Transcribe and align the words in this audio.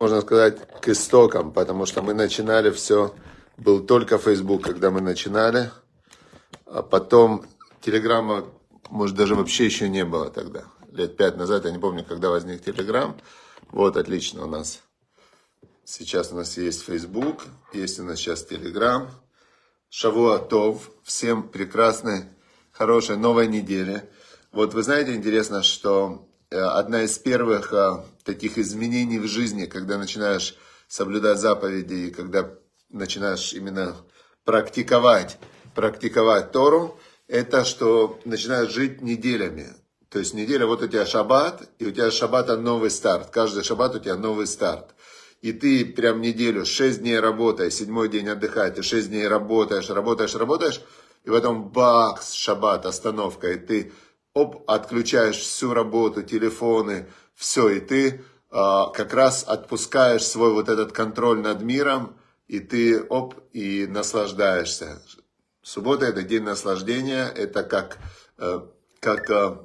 Можно 0.00 0.20
сказать, 0.22 0.58
к 0.80 0.88
истокам, 0.88 1.52
потому 1.52 1.86
что 1.86 2.02
мы 2.02 2.14
начинали 2.14 2.70
все, 2.70 3.14
был 3.56 3.80
только 3.80 4.18
Facebook, 4.18 4.62
когда 4.62 4.90
мы 4.90 5.00
начинали, 5.00 5.70
а 6.66 6.82
потом 6.82 7.44
Телеграма, 7.80 8.46
может, 8.90 9.16
даже 9.16 9.36
вообще 9.36 9.66
еще 9.66 9.88
не 9.88 10.04
было 10.04 10.30
тогда. 10.30 10.64
Лет 10.90 11.16
пять 11.16 11.36
назад, 11.36 11.64
я 11.64 11.70
не 11.70 11.78
помню, 11.78 12.04
когда 12.04 12.30
возник 12.30 12.64
Телеграм. 12.64 13.16
Вот, 13.70 13.96
отлично 13.96 14.44
у 14.44 14.48
нас. 14.48 14.80
Сейчас 15.84 16.32
у 16.32 16.36
нас 16.36 16.56
есть 16.56 16.82
Facebook, 16.82 17.44
есть 17.72 18.00
у 18.00 18.02
нас 18.02 18.18
сейчас 18.18 18.44
Telegram. 18.50 19.08
Шавуа 19.90 20.38
Тов. 20.38 20.90
Всем 21.04 21.48
прекрасной, 21.48 22.24
хорошей 22.72 23.16
новой 23.16 23.46
недели. 23.46 24.10
Вот 24.50 24.74
вы 24.74 24.82
знаете, 24.82 25.14
интересно, 25.14 25.62
что 25.62 26.26
одна 26.56 27.02
из 27.02 27.18
первых 27.18 27.72
э, 27.72 28.04
таких 28.24 28.58
изменений 28.58 29.18
в 29.18 29.26
жизни, 29.26 29.66
когда 29.66 29.98
начинаешь 29.98 30.56
соблюдать 30.88 31.38
заповеди 31.38 31.94
и 31.94 32.10
когда 32.10 32.50
начинаешь 32.90 33.52
именно 33.52 33.96
практиковать, 34.44 35.38
практиковать 35.74 36.52
Тору, 36.52 36.98
это 37.26 37.64
что 37.64 38.20
начинаешь 38.24 38.72
жить 38.72 39.02
неделями. 39.02 39.68
То 40.08 40.18
есть 40.18 40.34
неделя, 40.34 40.66
вот 40.66 40.82
у 40.82 40.86
тебя 40.86 41.06
шаббат, 41.06 41.68
и 41.78 41.86
у 41.86 41.90
тебя 41.90 42.10
шаббата 42.10 42.56
новый 42.56 42.90
старт. 42.90 43.30
Каждый 43.30 43.64
шаббат 43.64 43.96
у 43.96 43.98
тебя 43.98 44.16
новый 44.16 44.46
старт 44.46 44.94
и 45.44 45.52
ты 45.52 45.84
прям 45.84 46.22
неделю, 46.22 46.64
6 46.64 47.00
дней 47.00 47.20
работаешь, 47.20 47.74
седьмой 47.74 48.08
день 48.08 48.30
отдыхаешь, 48.30 48.76
ты 48.76 48.82
6 48.82 49.10
дней 49.10 49.28
работаешь, 49.28 49.90
работаешь, 49.90 50.34
работаешь, 50.34 50.80
и 51.24 51.28
потом 51.28 51.68
бакс, 51.68 52.32
шаббат, 52.32 52.86
остановка, 52.86 53.52
и 53.52 53.58
ты 53.58 53.92
оп, 54.34 54.68
отключаешь 54.68 55.38
всю 55.38 55.72
работу, 55.72 56.22
телефоны, 56.22 57.08
все, 57.34 57.70
и 57.70 57.80
ты 57.80 58.24
а, 58.50 58.90
как 58.90 59.14
раз 59.14 59.44
отпускаешь 59.44 60.26
свой 60.26 60.52
вот 60.52 60.68
этот 60.68 60.92
контроль 60.92 61.40
над 61.40 61.62
миром, 61.62 62.16
и 62.46 62.60
ты 62.60 63.02
оп, 63.02 63.34
и 63.52 63.86
наслаждаешься. 63.86 65.02
Суббота 65.62 66.04
это 66.04 66.22
день 66.22 66.42
наслаждения, 66.42 67.26
это 67.26 67.62
как, 67.62 67.98
э, 68.36 68.60
как 69.00 69.30
э, 69.30 69.56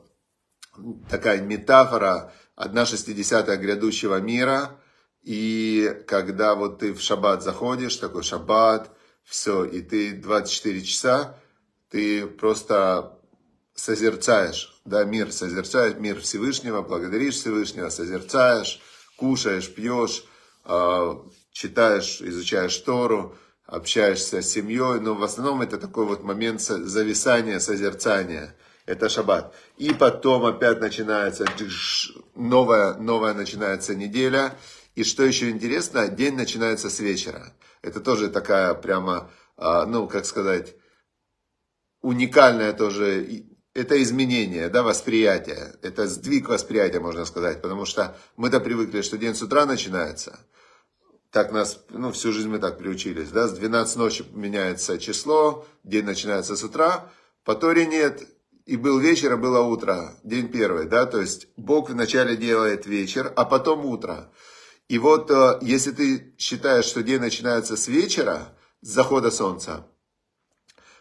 такая 1.09 1.41
метафора, 1.41 2.31
одна 2.55 2.85
шестидесятая 2.85 3.57
грядущего 3.57 4.21
мира– 4.21 4.79
и 5.21 6.03
когда 6.07 6.55
вот 6.55 6.79
ты 6.79 6.93
в 6.93 7.01
шаббат 7.01 7.43
заходишь, 7.43 7.97
такой 7.97 8.23
шаббат, 8.23 8.89
все, 9.23 9.65
и 9.65 9.81
ты 9.81 10.13
24 10.13 10.81
часа, 10.81 11.37
ты 11.89 12.25
просто 12.25 13.18
созерцаешь, 13.79 14.73
да, 14.85 15.05
мир 15.05 15.31
созерцаешь, 15.31 15.95
мир 15.95 16.19
Всевышнего, 16.19 16.81
благодаришь 16.81 17.35
Всевышнего, 17.35 17.89
созерцаешь, 17.89 18.81
кушаешь, 19.15 19.73
пьешь, 19.73 20.25
а, 20.65 21.25
читаешь, 21.51 22.21
изучаешь 22.21 22.75
Тору, 22.77 23.37
общаешься 23.65 24.41
с 24.41 24.49
семьей, 24.49 24.99
но 24.99 25.15
в 25.15 25.23
основном 25.23 25.61
это 25.61 25.77
такой 25.77 26.05
вот 26.05 26.23
момент 26.23 26.61
зависания, 26.61 27.59
созерцания. 27.59 28.55
Это 28.85 29.07
шаббат. 29.07 29.53
И 29.77 29.93
потом 29.93 30.45
опять 30.45 30.81
начинается 30.81 31.45
новая, 32.33 32.95
новая 32.95 33.35
начинается 33.35 33.93
неделя. 33.93 34.57
И 34.95 35.03
что 35.03 35.23
еще 35.23 35.51
интересно, 35.51 36.07
день 36.07 36.35
начинается 36.35 36.89
с 36.89 36.99
вечера. 36.99 37.53
Это 37.83 37.99
тоже 37.99 38.29
такая 38.29 38.73
прямо, 38.73 39.29
а, 39.57 39.85
ну, 39.85 40.07
как 40.07 40.25
сказать, 40.25 40.75
уникальное 42.01 42.73
тоже, 42.73 43.43
это 43.73 44.01
изменение, 44.01 44.69
да, 44.69 44.83
восприятие. 44.83 45.75
Это 45.81 46.07
сдвиг 46.07 46.49
восприятия, 46.49 46.99
можно 46.99 47.25
сказать. 47.25 47.61
Потому 47.61 47.85
что 47.85 48.17
мы-то 48.35 48.59
привыкли, 48.59 49.01
что 49.01 49.17
день 49.17 49.35
с 49.35 49.41
утра 49.41 49.65
начинается. 49.65 50.39
Так 51.31 51.51
нас, 51.51 51.83
ну, 51.89 52.11
всю 52.11 52.31
жизнь 52.31 52.49
мы 52.49 52.57
так 52.57 52.79
приучились, 52.79 53.29
да, 53.29 53.47
с 53.47 53.53
12 53.53 53.97
ночи 53.97 54.25
меняется 54.33 54.97
число, 54.97 55.67
день 55.83 56.05
начинается 56.05 56.55
с 56.55 56.63
утра, 56.63 57.11
по 57.43 57.53
Торе 57.53 57.85
нет, 57.85 58.27
и 58.65 58.77
был 58.77 58.97
вечер, 58.97 59.33
а 59.33 59.37
было 59.37 59.61
утро, 59.61 60.15
день 60.23 60.49
первый, 60.49 60.85
да, 60.87 61.05
то 61.05 61.21
есть 61.21 61.47
Бог 61.55 61.91
вначале 61.91 62.35
делает 62.35 62.87
вечер, 62.87 63.31
а 63.35 63.45
потом 63.45 63.85
утро. 63.85 64.31
И 64.87 64.97
вот 64.97 65.29
э, 65.29 65.59
если 65.61 65.91
ты 65.91 66.33
считаешь, 66.39 66.85
что 66.85 67.03
день 67.03 67.19
начинается 67.19 67.77
с 67.77 67.87
вечера, 67.87 68.57
с 68.81 68.89
захода 68.89 69.29
солнца, 69.29 69.85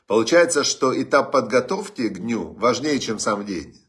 получается, 0.09 0.65
что 0.65 1.01
этап 1.01 1.31
подготовки 1.31 2.09
к 2.09 2.19
дню 2.19 2.55
важнее, 2.55 2.99
чем 2.99 3.21
сам 3.21 3.47
день. 3.47 3.81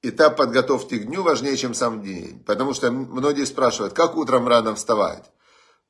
Этап 0.00 0.36
подготовки 0.36 0.96
к 0.96 1.06
дню 1.06 1.22
важнее, 1.22 1.56
чем 1.56 1.74
сам 1.74 2.00
день. 2.00 2.42
Потому 2.44 2.72
что 2.72 2.90
многие 2.90 3.44
спрашивают, 3.44 3.92
как 3.92 4.16
утром 4.16 4.48
рано 4.48 4.74
вставать? 4.74 5.30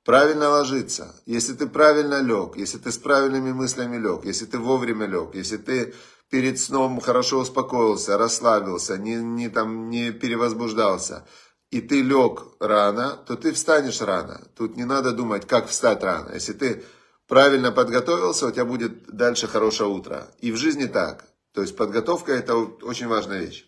Правильно 0.05 0.49
ложиться. 0.49 1.15
Если 1.27 1.53
ты 1.53 1.69
правильно 1.69 2.23
лег, 2.23 2.57
если 2.57 2.79
ты 2.79 2.91
с 2.91 2.97
правильными 2.97 3.53
мыслями 3.53 3.99
лег, 3.99 4.25
если 4.25 4.47
ты 4.47 4.59
вовремя 4.59 5.07
лег, 5.07 5.35
если 5.35 5.59
ты 5.59 5.95
перед 6.31 6.59
сном 6.59 7.01
хорошо 7.01 7.41
успокоился, 7.41 8.17
расслабился, 8.17 8.97
не, 8.97 9.17
не, 9.17 9.51
там, 9.51 9.91
не 9.91 10.11
перевозбуждался, 10.13 11.27
и 11.71 11.83
ты 11.83 12.01
лег 12.01 12.45
рано, 12.61 13.19
то 13.27 13.37
ты 13.37 13.53
встанешь 13.53 14.01
рано. 14.01 14.41
Тут 14.57 14.77
не 14.77 14.85
надо 14.85 15.13
думать, 15.13 15.47
как 15.47 15.69
встать 15.69 16.03
рано. 16.03 16.33
Если 16.33 16.55
ты 16.55 16.85
правильно 17.29 17.71
подготовился, 17.71 18.47
у 18.47 18.51
тебя 18.51 18.65
будет 18.65 19.07
дальше 19.07 19.47
хорошее 19.47 19.91
утро. 19.91 20.27
И 20.41 20.51
в 20.51 20.57
жизни 20.57 20.87
так. 20.87 21.25
То 21.53 21.61
есть 21.63 21.77
подготовка 21.77 22.33
это 22.33 22.57
очень 22.57 23.07
важная 23.07 23.41
вещь. 23.41 23.67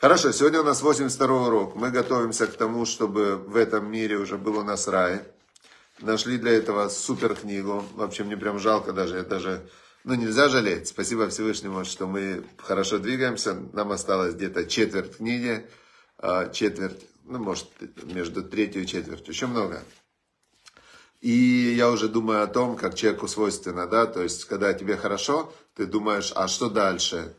Хорошо, 0.00 0.32
сегодня 0.32 0.60
у 0.60 0.64
нас 0.64 0.80
82 0.80 1.46
урок. 1.46 1.76
Мы 1.76 1.90
готовимся 1.90 2.46
к 2.46 2.56
тому, 2.56 2.86
чтобы 2.86 3.36
в 3.36 3.54
этом 3.54 3.90
мире 3.90 4.16
уже 4.16 4.38
был 4.38 4.58
у 4.58 4.62
нас 4.62 4.88
рай. 4.88 5.20
Нашли 6.00 6.38
для 6.38 6.52
этого 6.52 6.88
супер 6.88 7.34
книгу. 7.34 7.84
Вообще 7.94 8.24
мне 8.24 8.36
прям 8.36 8.58
жалко 8.58 8.92
даже. 8.92 9.18
Я 9.18 9.22
даже 9.24 9.68
ну, 10.04 10.14
нельзя 10.14 10.48
жалеть. 10.48 10.88
Спасибо 10.88 11.28
Всевышнему, 11.28 11.84
что 11.84 12.06
мы 12.06 12.44
хорошо 12.56 12.98
двигаемся. 12.98 13.54
Нам 13.74 13.92
осталось 13.92 14.34
где-то 14.34 14.64
четверть 14.64 15.18
книги, 15.18 15.66
а, 16.16 16.48
четверть, 16.48 17.06
ну, 17.24 17.38
может, 17.38 17.68
между 18.04 18.42
третью 18.42 18.84
и 18.84 18.86
четвертью. 18.86 19.34
Еще 19.34 19.46
много. 19.46 19.82
И 21.20 21.74
я 21.76 21.90
уже 21.90 22.08
думаю 22.08 22.42
о 22.42 22.46
том, 22.46 22.76
как 22.76 22.94
человеку 22.94 23.28
свойственно, 23.28 23.86
да, 23.86 24.06
то 24.06 24.22
есть, 24.22 24.46
когда 24.46 24.72
тебе 24.72 24.96
хорошо, 24.96 25.52
ты 25.74 25.86
думаешь, 25.86 26.32
а 26.34 26.48
что 26.48 26.70
дальше? 26.70 27.36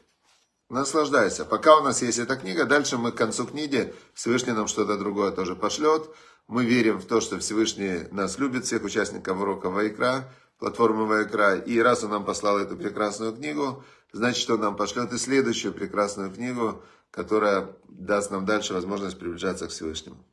Наслаждайся. 0.70 1.46
Пока 1.46 1.78
у 1.78 1.84
нас 1.84 2.02
есть 2.02 2.20
эта 2.20 2.36
книга, 2.36 2.66
дальше 2.66 2.98
мы 2.98 3.12
к 3.12 3.16
концу 3.16 3.46
книги 3.46 3.94
Всевышний 4.14 4.54
нам 4.54 4.68
что-то 4.68 4.98
другое 4.98 5.32
тоже 5.32 5.56
пошлет. 5.56 6.10
Мы 6.48 6.64
верим 6.64 7.00
в 7.00 7.06
то, 7.06 7.22
что 7.22 7.40
Всевышний 7.40 8.08
нас 8.12 8.38
любит, 8.38 8.66
всех 8.66 8.84
участников 8.84 9.42
урока 9.42 9.70
Вайкра, 9.70 10.32
платформы 10.60 11.08
Вайкра. 11.08 11.58
И 11.58 11.80
раз 11.80 12.04
он 12.04 12.12
нам 12.12 12.24
послал 12.24 12.60
эту 12.60 12.78
прекрасную 12.78 13.34
книгу, 13.34 13.84
значит, 14.14 14.50
он 14.50 14.62
нам 14.62 14.76
пошлет 14.78 15.12
и 15.12 15.18
следующую 15.18 15.74
прекрасную 15.74 16.32
книгу, 16.32 16.82
которая 17.10 17.76
даст 17.90 18.32
нам 18.32 18.46
дальше 18.46 18.74
возможность 18.74 19.20
приближаться 19.20 19.68
к 19.68 19.72
Всевышнему. 19.72 20.24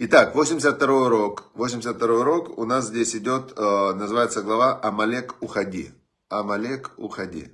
Итак, 0.00 0.36
82 0.36 1.06
урок. 1.06 1.50
82 1.54 2.20
урок 2.20 2.56
у 2.56 2.64
нас 2.64 2.86
здесь 2.86 3.16
идет, 3.16 3.52
э, 3.56 3.92
называется 3.94 4.42
глава 4.42 4.78
«Амалек, 4.80 5.34
уходи». 5.40 5.90
«Амалек, 6.28 6.92
уходи». 6.98 7.48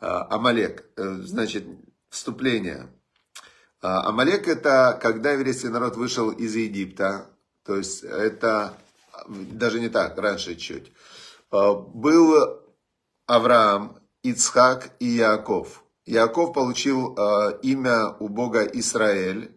Э, 0.00 0.06
Амалек, 0.30 0.84
э, 0.96 1.14
значит, 1.22 1.64
вступление. 2.08 2.88
Амалек 3.80 4.46
это 4.46 4.96
когда 5.02 5.32
еврейский 5.32 5.70
народ 5.70 5.96
вышел 5.96 6.30
из 6.30 6.54
Египта, 6.54 7.26
то 7.64 7.76
есть 7.76 8.04
это 8.04 8.78
даже 9.28 9.80
не 9.80 9.88
так, 9.88 10.16
раньше 10.16 10.54
чуть. 10.54 10.92
Был 11.50 12.60
Авраам, 13.26 13.98
Ицхак 14.22 14.92
и 15.00 15.06
Яков. 15.06 15.82
Яков 16.06 16.52
получил 16.52 17.16
имя 17.62 18.14
у 18.20 18.28
Бога 18.28 18.62
Израиль, 18.66 19.50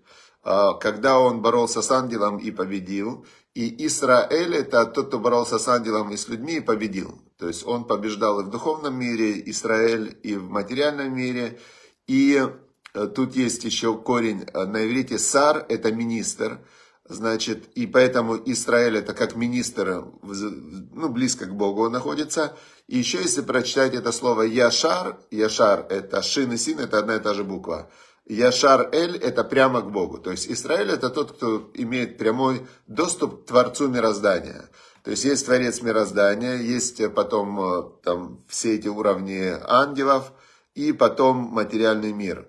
когда 0.45 1.19
он 1.19 1.41
боролся 1.41 1.81
с 1.81 1.89
ангелом 1.89 2.37
и 2.37 2.51
победил. 2.51 3.25
И 3.55 3.85
Израиль 3.87 4.55
это 4.55 4.85
тот, 4.85 5.07
кто 5.07 5.17
боролся 5.17 5.57
с 5.57 5.67
ангелом 5.67 6.11
и 6.11 6.17
с 6.17 6.27
людьми 6.27 6.57
и 6.57 6.59
победил. 6.59 7.19
То 7.39 7.47
есть 7.47 7.65
он 7.65 7.85
побеждал 7.85 8.39
и 8.39 8.43
в 8.43 8.49
духовном 8.49 8.95
мире, 8.95 9.41
Израиль, 9.49 10.15
и 10.21 10.35
в 10.35 10.49
материальном 10.49 11.15
мире. 11.15 11.59
И 12.05 12.47
тут 12.93 13.35
есть 13.35 13.63
еще 13.63 13.97
корень 13.97 14.45
на 14.53 14.85
иврите 14.85 15.17
сар, 15.17 15.65
это 15.67 15.91
министр. 15.91 16.59
Значит, 17.07 17.69
и 17.75 17.87
поэтому 17.87 18.35
Израиль 18.35 18.97
это 18.97 19.13
как 19.13 19.35
министр, 19.35 20.05
ну, 20.21 21.09
близко 21.09 21.45
к 21.45 21.55
Богу 21.55 21.89
находится. 21.89 22.55
И 22.87 22.97
еще, 22.97 23.19
если 23.19 23.41
прочитать 23.41 23.95
это 23.95 24.11
слово 24.11 24.43
Яшар, 24.43 25.17
Яшар 25.31 25.85
это 25.89 26.21
Шин 26.21 26.51
и 26.53 26.57
Син, 26.57 26.79
это 26.79 26.99
одна 26.99 27.15
и 27.15 27.19
та 27.19 27.33
же 27.33 27.43
буква. 27.43 27.89
Яшар 28.25 28.89
Эль 28.91 29.17
это 29.17 29.43
прямо 29.43 29.81
к 29.81 29.91
Богу. 29.91 30.17
То 30.17 30.31
есть 30.31 30.49
Израиль 30.49 30.91
это 30.91 31.09
тот, 31.09 31.33
кто 31.33 31.69
имеет 31.75 32.17
прямой 32.17 32.65
доступ 32.87 33.43
к 33.43 33.47
Творцу 33.47 33.87
мироздания. 33.87 34.69
То 35.03 35.11
есть 35.11 35.23
есть 35.23 35.45
Творец 35.45 35.81
мироздания, 35.81 36.55
есть 36.55 37.01
потом 37.13 37.99
там 38.03 38.43
все 38.47 38.75
эти 38.75 38.87
уровни 38.87 39.53
ангелов, 39.61 40.31
и 40.73 40.91
потом 40.91 41.37
материальный 41.37 42.11
мир. 42.11 42.47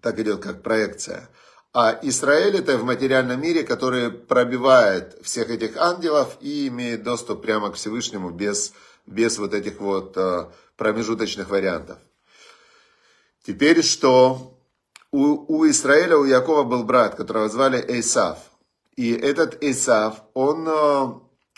Так 0.00 0.18
идет 0.18 0.42
как 0.42 0.62
проекция. 0.62 1.28
А 1.72 1.98
Израиль 2.02 2.56
это 2.56 2.78
в 2.78 2.84
материальном 2.84 3.40
мире, 3.40 3.62
который 3.62 4.10
пробивает 4.10 5.18
всех 5.22 5.50
этих 5.50 5.76
ангелов 5.76 6.38
и 6.40 6.68
имеет 6.68 7.02
доступ 7.02 7.42
прямо 7.42 7.70
к 7.70 7.74
Всевышнему 7.74 8.30
без, 8.30 8.72
без 9.04 9.38
вот 9.38 9.52
этих 9.52 9.78
вот 9.80 10.16
э, 10.16 10.46
промежуточных 10.78 11.50
вариантов. 11.50 11.98
Теперь 13.46 13.82
что? 13.84 14.58
У, 15.12 15.58
у 15.58 15.68
Израиля, 15.68 16.18
у 16.18 16.24
Якова 16.24 16.64
был 16.64 16.82
брат, 16.82 17.14
которого 17.14 17.48
звали 17.48 17.78
Эйсав. 17.78 18.38
И 18.96 19.12
этот 19.12 19.62
Эйсав, 19.62 20.24
он 20.34 20.66
э, 20.66 21.12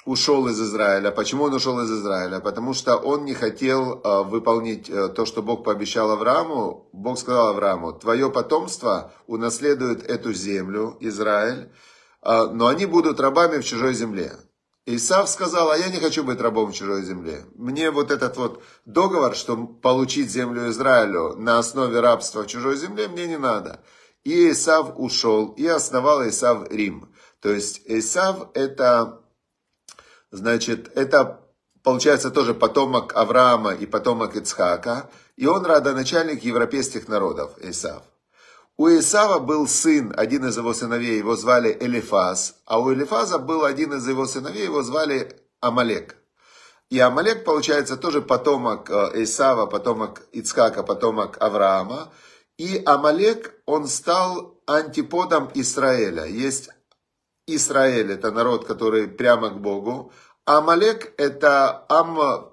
ушел 0.05 0.47
из 0.49 0.61
Израиля. 0.61 1.11
Почему 1.11 1.45
он 1.45 1.55
ушел 1.55 1.81
из 1.81 1.91
Израиля? 1.91 2.41
Потому 2.41 2.75
что 2.75 2.97
он 2.97 3.25
не 3.25 3.33
хотел 3.33 4.03
э, 4.05 4.23
выполнить 4.25 4.91
э, 4.91 5.09
то, 5.09 5.25
что 5.25 5.43
Бог 5.43 5.65
пообещал 5.65 6.11
Аврааму. 6.11 6.91
Бог 6.93 7.19
сказал 7.19 7.49
Аврааму, 7.49 7.95
твое 7.95 8.31
потомство 8.31 9.15
унаследует 9.27 10.05
эту 10.05 10.35
землю, 10.35 10.99
Израиль, 11.01 11.71
э, 12.23 12.49
но 12.53 12.67
они 12.67 12.85
будут 12.85 13.19
рабами 13.19 13.59
в 13.59 13.65
чужой 13.65 13.95
земле. 13.95 14.33
Исав 14.97 15.29
сказал, 15.29 15.71
а 15.71 15.77
я 15.77 15.89
не 15.89 15.99
хочу 15.99 16.25
быть 16.25 16.41
рабом 16.41 16.73
в 16.73 16.75
чужой 16.75 17.03
земле. 17.03 17.45
Мне 17.55 17.91
вот 17.91 18.11
этот 18.11 18.37
вот 18.39 18.63
договор, 18.87 19.35
чтобы 19.35 19.75
получить 19.81 20.31
землю 20.31 20.71
Израилю 20.71 21.35
на 21.37 21.59
основе 21.59 22.01
рабства 22.01 22.43
в 22.43 22.47
чужой 22.47 22.77
земле, 22.77 23.07
мне 23.09 23.27
не 23.27 23.37
надо. 23.37 23.83
И 24.25 24.51
Исав 24.51 24.95
ушел, 24.97 25.49
и 25.59 25.67
основал 25.67 26.27
Исав 26.27 26.71
Рим. 26.71 27.15
То 27.41 27.51
есть 27.51 27.83
Исав 27.85 28.49
это 28.55 29.21
Значит, 30.31 30.91
это 30.97 31.41
получается 31.83 32.31
тоже 32.31 32.55
потомок 32.55 33.15
Авраама 33.15 33.73
и 33.75 33.87
потомок 33.87 34.37
Ицхака. 34.37 35.11
И 35.37 35.47
он 35.47 35.65
родоначальник 35.65 36.45
европейских 36.45 37.09
народов, 37.09 37.53
Исав. 37.59 38.03
У 38.79 38.87
Исава 38.89 39.41
был 39.41 39.67
сын, 39.67 40.15
один 40.17 40.45
из 40.45 40.57
его 40.57 40.73
сыновей, 40.73 41.19
его 41.19 41.35
звали 41.35 41.77
Элифаз. 41.81 42.61
А 42.65 42.79
у 42.79 42.93
Элифаза 42.93 43.39
был 43.39 43.65
один 43.65 43.93
из 43.95 44.07
его 44.07 44.25
сыновей, 44.25 44.67
его 44.67 44.85
звали 44.85 45.37
Амалек. 45.61 46.17
И 46.89 47.01
Амалек, 47.01 47.45
получается, 47.45 47.97
тоже 47.97 48.23
потомок 48.23 48.89
э, 48.89 49.25
Исава, 49.25 49.67
потомок 49.67 50.23
Ицхака, 50.31 50.85
потомок 50.85 51.39
Авраама. 51.41 52.13
И 52.57 52.81
Амалек, 52.87 53.61
он 53.67 53.89
стал 53.89 54.61
антиподом 54.67 55.51
Израиля. 55.55 56.27
Есть 56.27 56.71
Израиль– 57.49 58.13
это 58.13 58.31
народ, 58.31 58.65
который 58.65 59.09
прямо 59.09 59.51
к 59.51 59.61
Богу. 59.61 60.13
Амалек– 60.45 61.15
это 61.19 61.85
ам, 61.89 62.48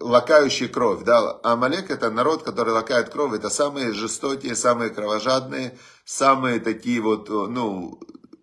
лакающий 0.00 0.68
кровь. 0.68 1.04
Да? 1.04 1.38
Амалек– 1.42 1.90
это 1.92 2.10
народ, 2.10 2.42
который 2.42 2.72
лакает 2.72 3.10
кровь. 3.10 3.34
Это 3.34 3.50
самые 3.50 3.92
жестокие, 3.92 4.54
самые 4.54 4.90
кровожадные, 4.90 5.78
самые 6.04 6.60
такие 6.60 7.00
вот, 7.00 7.28
ну, 7.28 8.00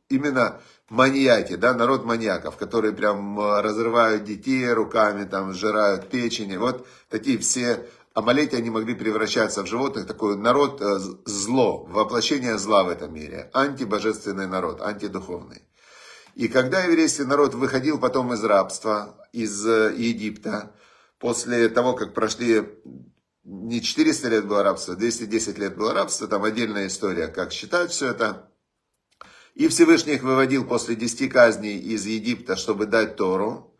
именно 0.09 0.61
маньяки, 0.89 1.55
да, 1.55 1.73
народ 1.73 2.05
маньяков, 2.05 2.57
которые 2.57 2.93
прям 2.93 3.39
разрывают 3.59 4.23
детей 4.23 4.71
руками, 4.71 5.25
там, 5.25 5.53
сжирают 5.53 6.09
печени. 6.09 6.57
Вот 6.57 6.87
такие 7.09 7.37
все 7.37 7.85
Амалеки, 8.17 8.55
они 8.55 8.71
могли 8.71 8.95
превращаться 8.95 9.61
в 9.61 9.67
животных, 9.67 10.07
такой 10.07 10.37
народ 10.37 10.81
э, 10.81 10.97
зло, 11.25 11.85
воплощение 11.87 12.57
зла 12.57 12.83
в 12.83 12.89
этом 12.89 13.13
мире, 13.13 13.51
антибожественный 13.53 14.47
народ, 14.47 14.81
антидуховный. 14.81 15.61
И 16.33 16.47
когда 16.47 16.81
еврейский 16.81 17.25
народ 17.25 17.53
выходил 17.53 17.99
потом 17.99 18.33
из 18.33 18.43
рабства, 18.43 19.15
из 19.33 19.63
э, 19.67 19.93
Египта, 19.95 20.71
после 21.19 21.69
того, 21.69 21.93
как 21.93 22.13
прошли 22.13 22.63
не 23.43 23.81
400 23.81 24.29
лет 24.29 24.45
было 24.45 24.63
рабство, 24.63 24.95
210 24.95 25.57
лет 25.57 25.77
было 25.77 25.93
рабство, 25.93 26.27
там 26.27 26.43
отдельная 26.43 26.87
история, 26.87 27.27
как 27.27 27.53
считать 27.53 27.91
все 27.91 28.11
это. 28.11 28.51
И 29.55 29.69
Всевышний 29.69 30.13
их 30.13 30.23
выводил 30.23 30.65
после 30.65 30.95
10 30.95 31.31
казней 31.31 31.79
из 31.79 32.05
Египта, 32.05 32.55
чтобы 32.55 32.85
дать 32.85 33.15
Тору. 33.15 33.75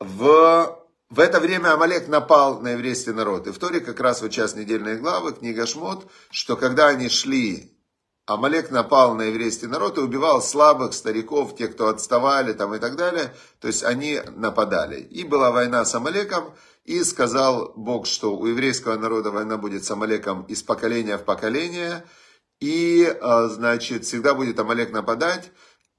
В, 0.00 0.86
в 1.08 1.20
это 1.20 1.40
время 1.40 1.72
Амалек 1.72 2.08
напал 2.08 2.60
на 2.60 2.72
еврейский 2.72 3.12
народ. 3.12 3.46
И 3.46 3.52
в 3.52 3.58
Торе 3.58 3.80
как 3.80 4.00
раз 4.00 4.20
вот 4.20 4.32
сейчас 4.32 4.54
недельные 4.54 4.96
главы, 4.96 5.32
книга 5.32 5.64
Шмот, 5.64 6.10
что 6.30 6.56
когда 6.56 6.88
они 6.88 7.08
шли 7.08 7.77
Амалек 8.28 8.70
напал 8.70 9.14
на 9.14 9.22
еврейский 9.22 9.68
народ 9.68 9.96
и 9.96 10.02
убивал 10.02 10.42
слабых, 10.42 10.92
стариков, 10.92 11.56
тех, 11.56 11.72
кто 11.72 11.88
отставали 11.88 12.52
там 12.52 12.74
и 12.74 12.78
так 12.78 12.94
далее. 12.94 13.32
То 13.58 13.68
есть 13.68 13.82
они 13.82 14.20
нападали. 14.36 15.00
И 15.00 15.24
была 15.24 15.50
война 15.50 15.86
с 15.86 15.94
Амалеком, 15.94 16.52
и 16.84 17.02
сказал 17.04 17.72
Бог, 17.74 18.06
что 18.06 18.36
у 18.36 18.44
еврейского 18.44 18.96
народа 18.96 19.30
война 19.30 19.56
будет 19.56 19.84
с 19.84 19.90
Амалеком 19.90 20.42
из 20.42 20.62
поколения 20.62 21.16
в 21.16 21.24
поколение, 21.24 22.04
и, 22.60 23.06
а, 23.22 23.48
значит, 23.48 24.04
всегда 24.04 24.34
будет 24.34 24.60
Амалек 24.60 24.92
нападать, 24.92 25.50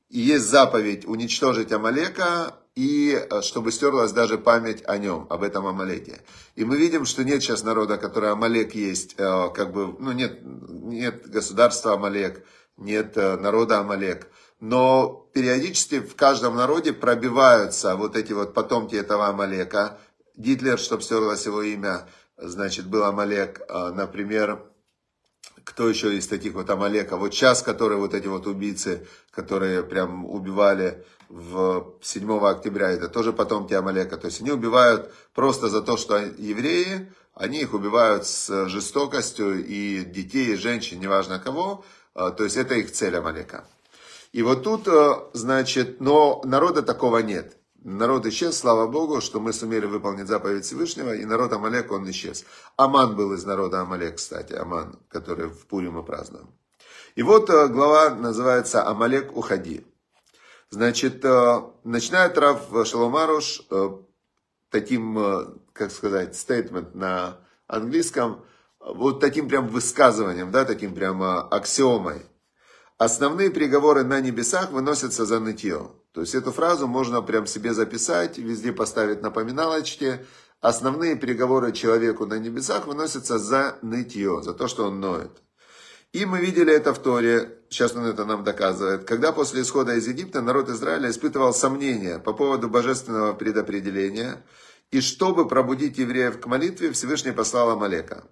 и 0.10 0.20
есть 0.20 0.46
заповедь 0.46 1.08
уничтожить 1.08 1.72
Амалека, 1.72 2.59
и 2.76 3.12
э, 3.14 3.42
чтобы 3.42 3.72
стерлась 3.72 4.12
даже 4.12 4.38
память 4.38 4.84
о 4.86 4.98
нем, 4.98 5.28
об 5.30 5.44
этом 5.44 5.68
Амалеке. 5.68 6.22
И 6.56 6.64
мы 6.64 6.78
видим, 6.78 7.06
что 7.06 7.24
нет 7.24 7.42
сейчас 7.42 7.64
народа, 7.64 7.98
который 7.98 8.32
Амалек 8.32 8.74
есть, 8.76 9.16
э, 9.18 9.50
как 9.54 9.74
бы, 9.74 9.96
ну 10.00 10.12
нет, 10.12 10.40
нет 10.44 11.28
государства 11.30 11.94
Амалек, 11.94 12.46
нет 12.78 13.18
э, 13.18 13.38
народа 13.38 13.80
Амалек. 13.80 14.28
Но 14.60 15.30
периодически 15.34 16.00
в 16.00 16.16
каждом 16.16 16.56
народе 16.56 16.94
пробиваются 16.94 17.96
вот 17.96 18.16
эти 18.16 18.34
вот 18.34 18.54
потомки 18.54 18.96
этого 18.96 19.28
Амалека. 19.28 20.00
Гитлер, 20.36 20.78
чтобы 20.78 21.02
стерлось 21.02 21.46
его 21.46 21.62
имя, 21.62 22.08
значит, 22.38 22.88
был 22.88 23.04
Амалек, 23.04 23.62
например, 23.70 24.64
кто 25.64 25.88
еще 25.88 26.16
из 26.18 26.28
таких 26.28 26.54
вот 26.54 26.70
Амалека? 26.70 27.18
Вот 27.18 27.34
сейчас, 27.34 27.62
которые 27.62 28.00
вот 28.00 28.14
эти 28.14 28.28
вот 28.28 28.48
убийцы, 28.48 29.06
которые 29.32 29.84
прям 29.84 30.26
убивали 30.26 31.06
в 31.30 31.94
7 32.02 32.40
октября, 32.40 32.90
это 32.90 33.08
тоже 33.08 33.32
потомки 33.32 33.74
Амалека. 33.74 34.18
То 34.18 34.28
есть 34.28 34.42
они 34.42 34.52
убивают 34.52 35.14
просто 35.34 35.70
за 35.70 35.82
то, 35.82 35.96
что 35.96 36.18
евреи, 36.18 37.12
они 37.34 37.62
их 37.62 37.74
убивают 37.74 38.26
с 38.26 38.68
жестокостью 38.68 39.64
и 39.66 40.04
детей, 40.04 40.54
и 40.54 40.56
женщин, 40.56 41.00
неважно 41.00 41.40
кого. 41.40 41.86
А, 42.16 42.32
то 42.32 42.44
есть 42.44 42.58
это 42.58 42.74
их 42.74 42.92
цель 42.92 43.16
Амалека. 43.16 43.64
И 44.32 44.42
вот 44.42 44.64
тут, 44.64 44.88
э, 44.88 45.14
значит, 45.34 46.02
но 46.02 46.42
народа 46.44 46.82
такого 46.82 47.20
нет. 47.20 47.58
Народ 47.84 48.26
исчез, 48.26 48.58
слава 48.58 48.88
Богу, 48.88 49.22
что 49.22 49.40
мы 49.40 49.54
сумели 49.54 49.86
выполнить 49.86 50.28
заповедь 50.28 50.66
Всевышнего, 50.66 51.16
и 51.16 51.24
народ 51.24 51.54
Амалек, 51.54 51.92
он 51.92 52.10
исчез. 52.12 52.44
Аман 52.76 53.16
был 53.16 53.34
из 53.34 53.46
народа 53.46 53.82
Амалек, 53.82 54.18
кстати, 54.18 54.54
Аман, 54.54 55.00
который 55.08 55.48
в 55.48 55.66
Пурим 55.66 55.94
мы 55.94 56.04
празднуем. 56.04 56.50
И 57.16 57.24
вот 57.24 57.50
э, 57.50 57.68
глава 57.68 58.10
называется 58.10 58.86
«Амалек, 58.86 59.36
уходи». 59.36 59.86
Значит, 60.70 61.24
э, 61.26 61.62
начинает 61.84 62.38
Рав 62.38 62.68
Шаломаруш 62.86 63.64
э, 63.70 63.90
таким, 64.70 65.60
как 65.74 65.92
сказать, 65.92 66.36
стейтмент 66.36 66.94
на 66.96 67.38
английском, 67.68 68.46
вот 68.80 69.20
таким 69.20 69.50
прям 69.50 69.68
высказыванием, 69.68 70.52
да, 70.52 70.66
таким 70.66 70.94
прям 70.94 71.22
аксиомой. 71.24 72.26
Основные 73.00 73.50
приговоры 73.50 74.04
на 74.04 74.20
небесах 74.20 74.72
выносятся 74.72 75.26
за 75.26 75.40
нытье. 75.40 75.90
То 76.12 76.22
есть 76.22 76.36
эту 76.36 76.52
фразу 76.52 76.88
можно 76.88 77.22
прям 77.22 77.46
себе 77.46 77.74
записать, 77.74 78.38
везде 78.38 78.74
поставить 78.74 79.22
напоминалочки. 79.22 80.26
Основные 80.60 81.16
переговоры 81.16 81.72
человеку 81.72 82.26
на 82.26 82.38
небесах 82.40 82.88
выносятся 82.88 83.40
за 83.40 83.78
нытье, 83.82 84.42
за 84.42 84.54
то, 84.54 84.68
что 84.68 84.88
он 84.88 85.00
ноет. 85.00 85.32
И 86.12 86.26
мы 86.26 86.40
видели 86.40 86.74
это 86.74 86.94
в 86.94 87.00
Торе, 87.00 87.60
сейчас 87.70 87.96
он 87.96 88.06
это 88.06 88.26
нам 88.26 88.44
доказывает, 88.44 89.04
когда 89.04 89.32
после 89.32 89.62
исхода 89.62 89.94
из 89.94 90.08
Египта 90.08 90.42
народ 90.42 90.68
Израиля 90.70 91.12
испытывал 91.12 91.54
сомнения 91.54 92.18
по 92.18 92.34
поводу 92.34 92.68
божественного 92.68 93.34
предопределения, 93.34 94.44
и 94.90 95.02
чтобы 95.02 95.48
пробудить 95.48 96.00
евреев 96.00 96.40
к 96.42 96.48
молитве, 96.48 96.92
Всевышний 96.94 97.32
послал 97.32 97.70
Амалека. 97.70 98.24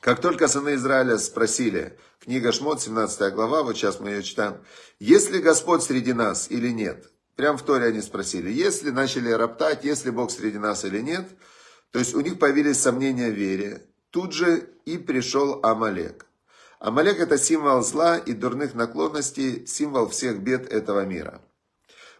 Как 0.00 0.22
только 0.22 0.48
сыны 0.48 0.76
Израиля 0.76 1.18
спросили, 1.18 1.98
книга 2.18 2.50
Шмот, 2.50 2.80
17 2.80 3.34
глава, 3.34 3.62
вот 3.62 3.76
сейчас 3.76 4.00
мы 4.00 4.10
ее 4.10 4.22
читаем, 4.22 4.64
есть 4.98 5.30
ли 5.30 5.40
Господь 5.40 5.82
среди 5.82 6.14
нас 6.14 6.50
или 6.50 6.68
нет? 6.68 7.10
Прям 7.34 7.58
в 7.58 7.62
Торе 7.62 7.88
они 7.88 8.00
спросили, 8.00 8.50
если 8.50 8.88
начали 8.88 9.30
роптать, 9.30 9.84
есть 9.84 10.06
ли 10.06 10.10
Бог 10.10 10.30
среди 10.30 10.56
нас 10.56 10.86
или 10.86 11.00
нет, 11.00 11.28
то 11.90 11.98
есть 11.98 12.14
у 12.14 12.20
них 12.20 12.38
появились 12.38 12.80
сомнения 12.80 13.30
в 13.30 13.34
вере. 13.34 13.82
Тут 14.10 14.32
же 14.32 14.70
и 14.86 14.96
пришел 14.96 15.60
Амалек. 15.62 16.25
Амалек 16.78 17.18
это 17.20 17.38
символ 17.38 17.82
зла 17.82 18.18
и 18.18 18.32
дурных 18.32 18.74
наклонностей, 18.74 19.66
символ 19.66 20.08
всех 20.08 20.40
бед 20.40 20.70
этого 20.70 21.04
мира. 21.04 21.40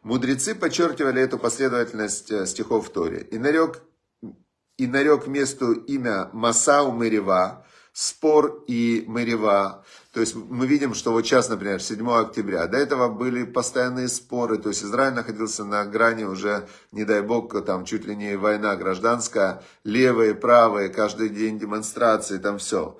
Мудрецы 0.02 0.54
подчеркивали 0.54 1.20
эту 1.20 1.38
последовательность 1.38 2.30
э, 2.30 2.46
стихов 2.46 2.88
в 2.88 2.92
Торе. 2.92 3.26
И 3.30 3.38
нарек, 3.38 3.82
и 4.78 4.86
нарек 4.86 5.26
месту 5.26 5.72
имя 5.72 6.30
Масау 6.32 6.92
Мерева, 6.92 7.66
спор 7.92 8.62
и 8.68 9.04
Мерева. 9.08 9.84
То 10.12 10.20
есть 10.20 10.34
мы 10.34 10.66
видим, 10.66 10.94
что 10.94 11.12
вот 11.12 11.26
сейчас, 11.26 11.48
например, 11.48 11.82
7 11.82 12.08
октября, 12.08 12.66
до 12.66 12.78
этого 12.78 13.08
были 13.08 13.42
постоянные 13.42 14.08
споры, 14.08 14.58
то 14.58 14.68
есть 14.68 14.84
Израиль 14.84 15.14
находился 15.14 15.64
на 15.64 15.84
грани 15.84 16.24
уже, 16.24 16.68
не 16.92 17.04
дай 17.04 17.20
бог, 17.20 17.64
там 17.64 17.84
чуть 17.84 18.06
ли 18.06 18.14
не 18.14 18.36
война 18.36 18.76
гражданская, 18.76 19.62
левые, 19.82 20.34
правые, 20.34 20.88
каждый 20.88 21.30
день 21.30 21.58
демонстрации, 21.58 22.38
там 22.38 22.58
все. 22.58 22.98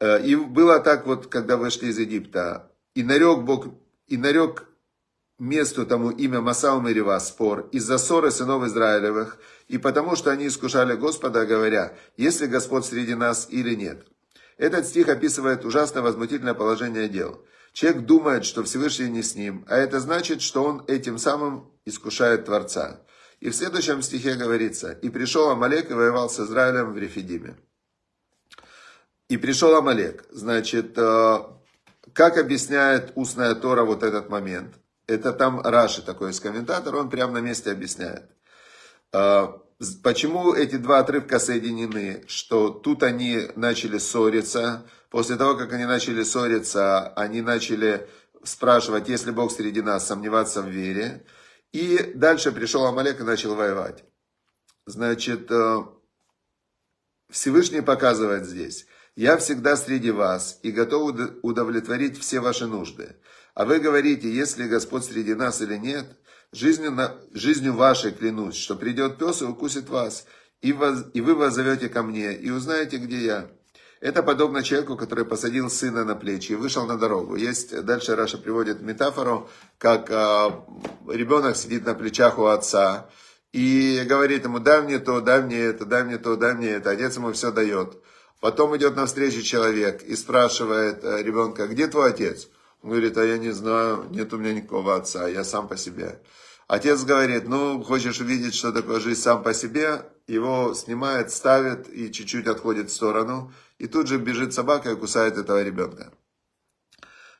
Э, 0.00 0.22
и 0.22 0.36
было 0.36 0.80
так 0.80 1.06
вот, 1.06 1.26
когда 1.26 1.56
вышли 1.56 1.88
из 1.88 1.98
Египта, 1.98 2.70
и 2.94 3.02
нарек 3.02 3.40
Бог, 3.40 3.66
и 4.06 4.16
нарек 4.16 4.66
месту 5.38 5.86
тому 5.86 6.10
имя 6.10 6.40
Масау 6.40 6.80
Мерева, 6.80 7.18
спор, 7.18 7.68
из-за 7.72 7.98
ссоры 7.98 8.30
сынов 8.30 8.64
Израилевых, 8.64 9.38
и 9.68 9.78
потому 9.78 10.16
что 10.16 10.30
они 10.30 10.46
искушали 10.46 10.94
Господа, 10.96 11.44
говоря, 11.46 11.94
есть 12.16 12.40
ли 12.40 12.46
Господь 12.46 12.84
среди 12.84 13.14
нас 13.14 13.48
или 13.50 13.74
нет. 13.74 14.06
Этот 14.56 14.86
стих 14.86 15.08
описывает 15.08 15.64
ужасно 15.64 16.00
возмутительное 16.00 16.54
положение 16.54 17.08
дел. 17.08 17.44
Человек 17.72 18.06
думает, 18.06 18.46
что 18.46 18.64
Всевышний 18.64 19.10
не 19.10 19.22
с 19.22 19.34
ним, 19.34 19.66
а 19.68 19.76
это 19.76 20.00
значит, 20.00 20.40
что 20.40 20.64
он 20.64 20.82
этим 20.86 21.18
самым 21.18 21.70
искушает 21.84 22.46
Творца. 22.46 23.02
И 23.40 23.50
в 23.50 23.54
следующем 23.54 24.00
стихе 24.00 24.34
говорится, 24.34 24.92
«И 24.92 25.10
пришел 25.10 25.50
Амалек 25.50 25.90
и 25.90 25.94
воевал 25.94 26.30
с 26.30 26.40
Израилем 26.40 26.94
в 26.94 26.98
Рефидиме». 26.98 27.58
И 29.28 29.36
пришел 29.36 29.74
Амалек. 29.74 30.24
Значит, 30.30 30.96
э, 30.96 31.38
как 32.12 32.38
объясняет 32.38 33.12
устная 33.14 33.54
Тора 33.54 33.84
вот 33.84 34.02
этот 34.02 34.28
момент? 34.28 34.74
Это 35.06 35.32
там 35.32 35.60
Раши 35.60 36.02
такой 36.02 36.30
из 36.30 36.40
комментатор, 36.40 36.94
он 36.96 37.10
прямо 37.10 37.32
на 37.32 37.38
месте 37.38 37.70
объясняет. 37.70 38.30
Э, 39.12 39.48
Почему 40.02 40.54
эти 40.54 40.76
два 40.76 41.00
отрывка 41.00 41.38
соединены? 41.38 42.24
Что 42.28 42.70
тут 42.70 43.02
они 43.02 43.48
начали 43.56 43.98
ссориться. 43.98 44.86
После 45.10 45.36
того, 45.36 45.54
как 45.54 45.72
они 45.74 45.84
начали 45.84 46.22
ссориться, 46.22 47.08
они 47.08 47.42
начали 47.42 48.08
спрашивать, 48.42 49.08
есть 49.08 49.26
ли 49.26 49.32
Бог 49.32 49.52
среди 49.52 49.82
нас, 49.82 50.06
сомневаться 50.06 50.62
в 50.62 50.68
вере. 50.68 51.26
И 51.72 52.12
дальше 52.14 52.52
пришел 52.52 52.86
Амалек 52.86 53.20
и 53.20 53.24
начал 53.24 53.54
воевать. 53.54 54.04
Значит, 54.86 55.50
э, 55.50 55.78
Всевышний 57.28 57.82
показывает 57.82 58.46
здесь. 58.46 58.86
Я 59.16 59.36
всегда 59.38 59.76
среди 59.76 60.12
вас 60.12 60.60
и 60.62 60.70
готов 60.70 61.16
удовлетворить 61.42 62.20
все 62.20 62.38
ваши 62.38 62.66
нужды. 62.66 63.16
А 63.54 63.64
вы 63.64 63.80
говорите, 63.80 64.30
есть 64.30 64.58
ли 64.58 64.68
Господь 64.68 65.04
среди 65.04 65.34
нас 65.34 65.60
или 65.60 65.76
нет– 65.76 66.06
Жизнью, 66.52 66.92
на, 66.92 67.14
жизнью 67.32 67.74
вашей 67.74 68.12
клянусь, 68.12 68.56
что 68.56 68.76
придет 68.76 69.18
пес 69.18 69.42
и 69.42 69.44
укусит 69.44 69.88
вас, 69.88 70.26
и, 70.62 70.72
воз, 70.72 71.04
и 71.12 71.20
вы 71.20 71.34
воззовете 71.34 71.88
ко 71.88 72.02
мне, 72.02 72.34
и 72.34 72.50
узнаете, 72.50 72.98
где 72.98 73.18
я. 73.18 73.50
Это 74.00 74.22
подобно 74.22 74.62
человеку, 74.62 74.96
который 74.96 75.24
посадил 75.24 75.68
сына 75.68 76.04
на 76.04 76.14
плечи 76.14 76.52
и 76.52 76.54
вышел 76.54 76.86
на 76.86 76.96
дорогу. 76.96 77.34
Есть, 77.34 77.84
дальше 77.84 78.14
Раша 78.14 78.38
приводит 78.38 78.80
метафору, 78.80 79.50
как 79.78 80.10
э, 80.10 80.14
ребенок 81.08 81.56
сидит 81.56 81.84
на 81.84 81.94
плечах 81.94 82.38
у 82.38 82.44
отца 82.46 83.10
и 83.52 84.02
говорит 84.08 84.44
ему, 84.44 84.58
дай 84.58 84.82
мне 84.82 84.98
то, 84.98 85.20
дай 85.20 85.42
мне 85.42 85.58
это, 85.58 85.84
дай 85.84 86.04
мне 86.04 86.18
то, 86.18 86.36
дай 86.36 86.54
мне 86.54 86.68
это. 86.68 86.90
Отец 86.90 87.16
ему 87.16 87.32
все 87.32 87.50
дает. 87.50 88.02
Потом 88.40 88.76
идет 88.76 88.96
навстречу 88.96 89.42
человек 89.42 90.02
и 90.02 90.14
спрашивает 90.14 91.02
э, 91.02 91.22
ребенка, 91.22 91.66
где 91.66 91.86
твой 91.86 92.10
отец? 92.10 92.48
Он 92.82 92.90
говорит, 92.90 93.16
а 93.16 93.24
я 93.24 93.38
не 93.38 93.50
знаю, 93.50 94.06
нет 94.10 94.32
у 94.32 94.38
меня 94.38 94.52
никакого 94.52 94.94
отца, 94.94 95.26
я 95.26 95.42
сам 95.42 95.68
по 95.68 95.76
себе. 95.76 96.20
Отец 96.68 97.04
говорит, 97.04 97.48
ну, 97.48 97.82
хочешь 97.82 98.20
увидеть, 98.20 98.54
что 98.54 98.72
такое 98.72 99.00
жизнь 99.00 99.20
сам 99.20 99.42
по 99.42 99.54
себе, 99.54 100.02
его 100.26 100.74
снимает, 100.74 101.32
ставит 101.32 101.88
и 101.88 102.12
чуть-чуть 102.12 102.48
отходит 102.48 102.90
в 102.90 102.94
сторону, 102.94 103.52
и 103.78 103.86
тут 103.86 104.08
же 104.08 104.18
бежит 104.18 104.52
собака 104.52 104.90
и 104.90 104.96
кусает 104.96 105.38
этого 105.38 105.62
ребенка. 105.62 106.12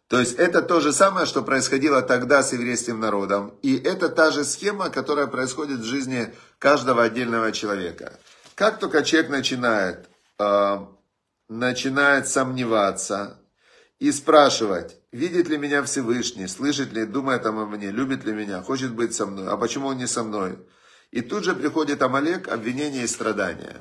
То 0.09 0.21
есть 0.21 0.35
это 0.35 0.62
то 0.62 0.81
же 0.81 0.93
самое, 0.93 1.26
что 1.26 1.43
происходило 1.43 2.00
тогда 2.00 2.43
с 2.43 2.53
еврейским 2.53 3.00
народом. 3.00 3.59
И 3.62 3.76
это 3.76 4.09
та 4.09 4.31
же 4.31 4.45
схема, 4.45 4.88
которая 4.88 5.26
происходит 5.26 5.81
в 5.81 5.85
жизни 5.85 6.33
каждого 6.61 7.03
отдельного 7.03 7.50
человека. 7.50 8.19
Как 8.55 8.79
только 8.79 9.03
человек 9.03 9.31
начинает, 9.31 10.09
э, 10.38 10.87
начинает 11.49 12.28
сомневаться, 12.28 13.38
и 13.99 14.12
спрашивать, 14.12 14.97
видит 15.11 15.49
ли 15.49 15.57
меня 15.57 15.83
Всевышний, 15.83 16.47
слышит 16.49 16.93
ли, 16.93 17.07
думает 17.07 17.47
обо 17.47 17.66
мне, 17.66 17.90
любит 17.90 18.25
ли 18.25 18.33
меня, 18.33 18.62
хочет 18.62 18.93
быть 18.93 19.14
со 19.14 19.26
мной, 19.26 19.49
а 19.49 19.57
почему 19.57 19.88
он 19.88 19.97
не 19.97 20.07
со 20.07 20.23
мной. 20.23 20.59
И 21.12 21.23
тут 21.23 21.45
же 21.45 21.55
приходит 21.55 22.02
Амалек, 22.02 22.49
обвинение 22.49 23.05
и 23.05 23.09
страдания. 23.09 23.76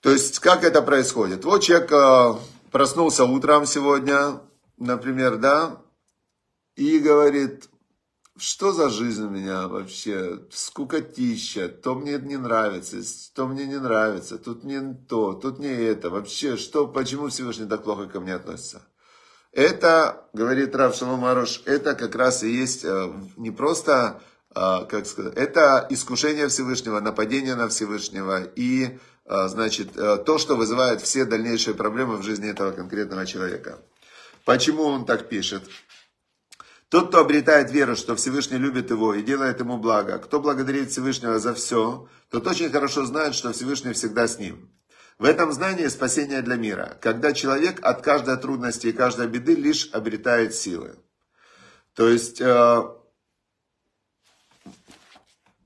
То 0.00 0.10
есть, 0.10 0.38
как 0.38 0.62
это 0.62 0.82
происходит? 0.82 1.44
Вот 1.44 1.62
человек 1.62 1.90
э, 1.90 2.34
проснулся 2.70 3.24
утром 3.24 3.66
сегодня, 3.66 4.40
например, 4.76 5.38
да, 5.38 5.82
и 6.76 7.00
говорит, 7.00 7.68
что 8.38 8.72
за 8.72 8.88
жизнь 8.88 9.24
у 9.24 9.28
меня 9.28 9.68
вообще? 9.68 10.40
Скукотища, 10.50 11.68
то 11.68 11.94
мне 11.94 12.18
не 12.18 12.36
нравится, 12.36 12.96
то 13.34 13.46
мне 13.46 13.66
не 13.66 13.78
нравится, 13.78 14.38
тут 14.38 14.64
не 14.64 14.94
то, 15.08 15.34
тут 15.34 15.58
не 15.58 15.68
это. 15.68 16.10
Вообще, 16.10 16.56
что, 16.56 16.86
почему 16.86 17.28
Всевышний 17.28 17.66
так 17.66 17.84
плохо 17.84 18.06
ко 18.06 18.20
мне 18.20 18.34
относится? 18.34 18.82
Это, 19.52 20.28
говорит 20.32 20.76
Рав 20.76 20.94
Шалом 20.94 21.24
Арош, 21.24 21.62
это 21.64 21.94
как 21.94 22.14
раз 22.14 22.42
и 22.42 22.50
есть 22.50 22.84
э, 22.84 23.12
не 23.36 23.50
просто, 23.50 24.20
э, 24.54 24.84
как 24.88 25.06
сказать, 25.06 25.34
это 25.34 25.86
искушение 25.90 26.48
Всевышнего, 26.48 27.00
нападение 27.00 27.54
на 27.54 27.68
Всевышнего 27.68 28.44
и, 28.44 28.98
э, 29.24 29.48
значит, 29.48 29.94
то, 29.94 30.38
что 30.38 30.54
вызывает 30.54 31.00
все 31.00 31.24
дальнейшие 31.24 31.74
проблемы 31.74 32.18
в 32.18 32.22
жизни 32.22 32.50
этого 32.50 32.72
конкретного 32.72 33.26
человека. 33.26 33.78
Почему 34.44 34.84
он 34.84 35.04
так 35.06 35.28
пишет? 35.28 35.62
Тот, 36.88 37.08
кто 37.08 37.20
обретает 37.20 37.70
веру, 37.70 37.96
что 37.96 38.16
Всевышний 38.16 38.56
любит 38.56 38.90
его 38.90 39.12
и 39.12 39.22
делает 39.22 39.60
ему 39.60 39.76
благо, 39.76 40.18
кто 40.18 40.40
благодарит 40.40 40.90
Всевышнего 40.90 41.38
за 41.38 41.52
все, 41.52 42.08
тот 42.30 42.46
очень 42.46 42.70
хорошо 42.70 43.04
знает, 43.04 43.34
что 43.34 43.52
Всевышний 43.52 43.92
всегда 43.92 44.26
с 44.26 44.38
ним. 44.38 44.70
В 45.18 45.24
этом 45.24 45.52
знании 45.52 45.86
спасение 45.88 46.40
для 46.40 46.56
мира, 46.56 46.96
когда 47.02 47.32
человек 47.32 47.84
от 47.84 48.02
каждой 48.02 48.38
трудности 48.38 48.86
и 48.86 48.92
каждой 48.92 49.26
беды 49.26 49.54
лишь 49.54 49.90
обретает 49.92 50.54
силы. 50.54 50.96
То 51.94 52.08
есть, 52.08 52.40
э, 52.40 52.82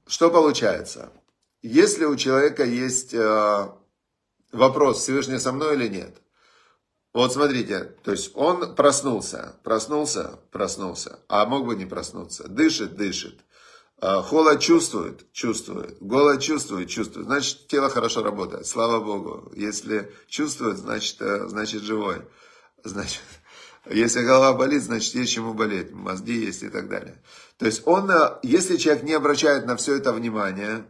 что 0.07 0.31
получается? 0.31 1.13
Если 1.61 2.05
у 2.05 2.17
человека 2.17 2.65
есть 2.65 3.15
э, 3.15 3.69
вопрос, 4.51 5.01
Всевышний 5.01 5.39
со 5.39 5.53
мной 5.53 5.77
или 5.77 5.87
нет, 5.87 6.17
вот 7.13 7.33
смотрите, 7.33 7.95
то 8.03 8.11
есть 8.11 8.31
он 8.35 8.75
проснулся, 8.75 9.57
проснулся, 9.63 10.41
проснулся, 10.51 11.19
а 11.29 11.45
мог 11.45 11.67
бы 11.67 11.77
не 11.77 11.85
проснуться. 11.85 12.49
Дышит, 12.49 12.97
дышит. 12.97 13.39
А, 14.01 14.23
холод 14.23 14.61
чувствует, 14.61 15.31
чувствует. 15.33 15.99
Голод 16.01 16.41
чувствует, 16.41 16.89
чувствует. 16.89 17.27
Значит, 17.27 17.69
тело 17.69 17.91
хорошо 17.91 18.23
работает. 18.23 18.67
Слава 18.67 18.99
Богу. 18.99 19.53
Если 19.55 20.13
чувствует, 20.27 20.79
значит, 20.79 21.21
э, 21.21 21.47
значит 21.49 21.83
живой. 21.83 22.23
Значит, 22.83 23.21
если 23.91 24.23
голова 24.23 24.55
болит, 24.55 24.83
значит, 24.83 25.15
есть 25.15 25.33
чему 25.33 25.53
болеть. 25.53 25.93
Мозги 25.93 26.47
есть 26.47 26.63
и 26.63 26.69
так 26.69 26.89
далее. 26.89 27.23
То 27.59 27.67
есть 27.67 27.83
он, 27.87 28.11
э, 28.11 28.39
если 28.43 28.79
человек 28.79 29.05
не 29.05 29.13
обращает 29.13 29.67
на 29.67 29.77
все 29.77 29.97
это 29.97 30.13
внимание, 30.13 30.85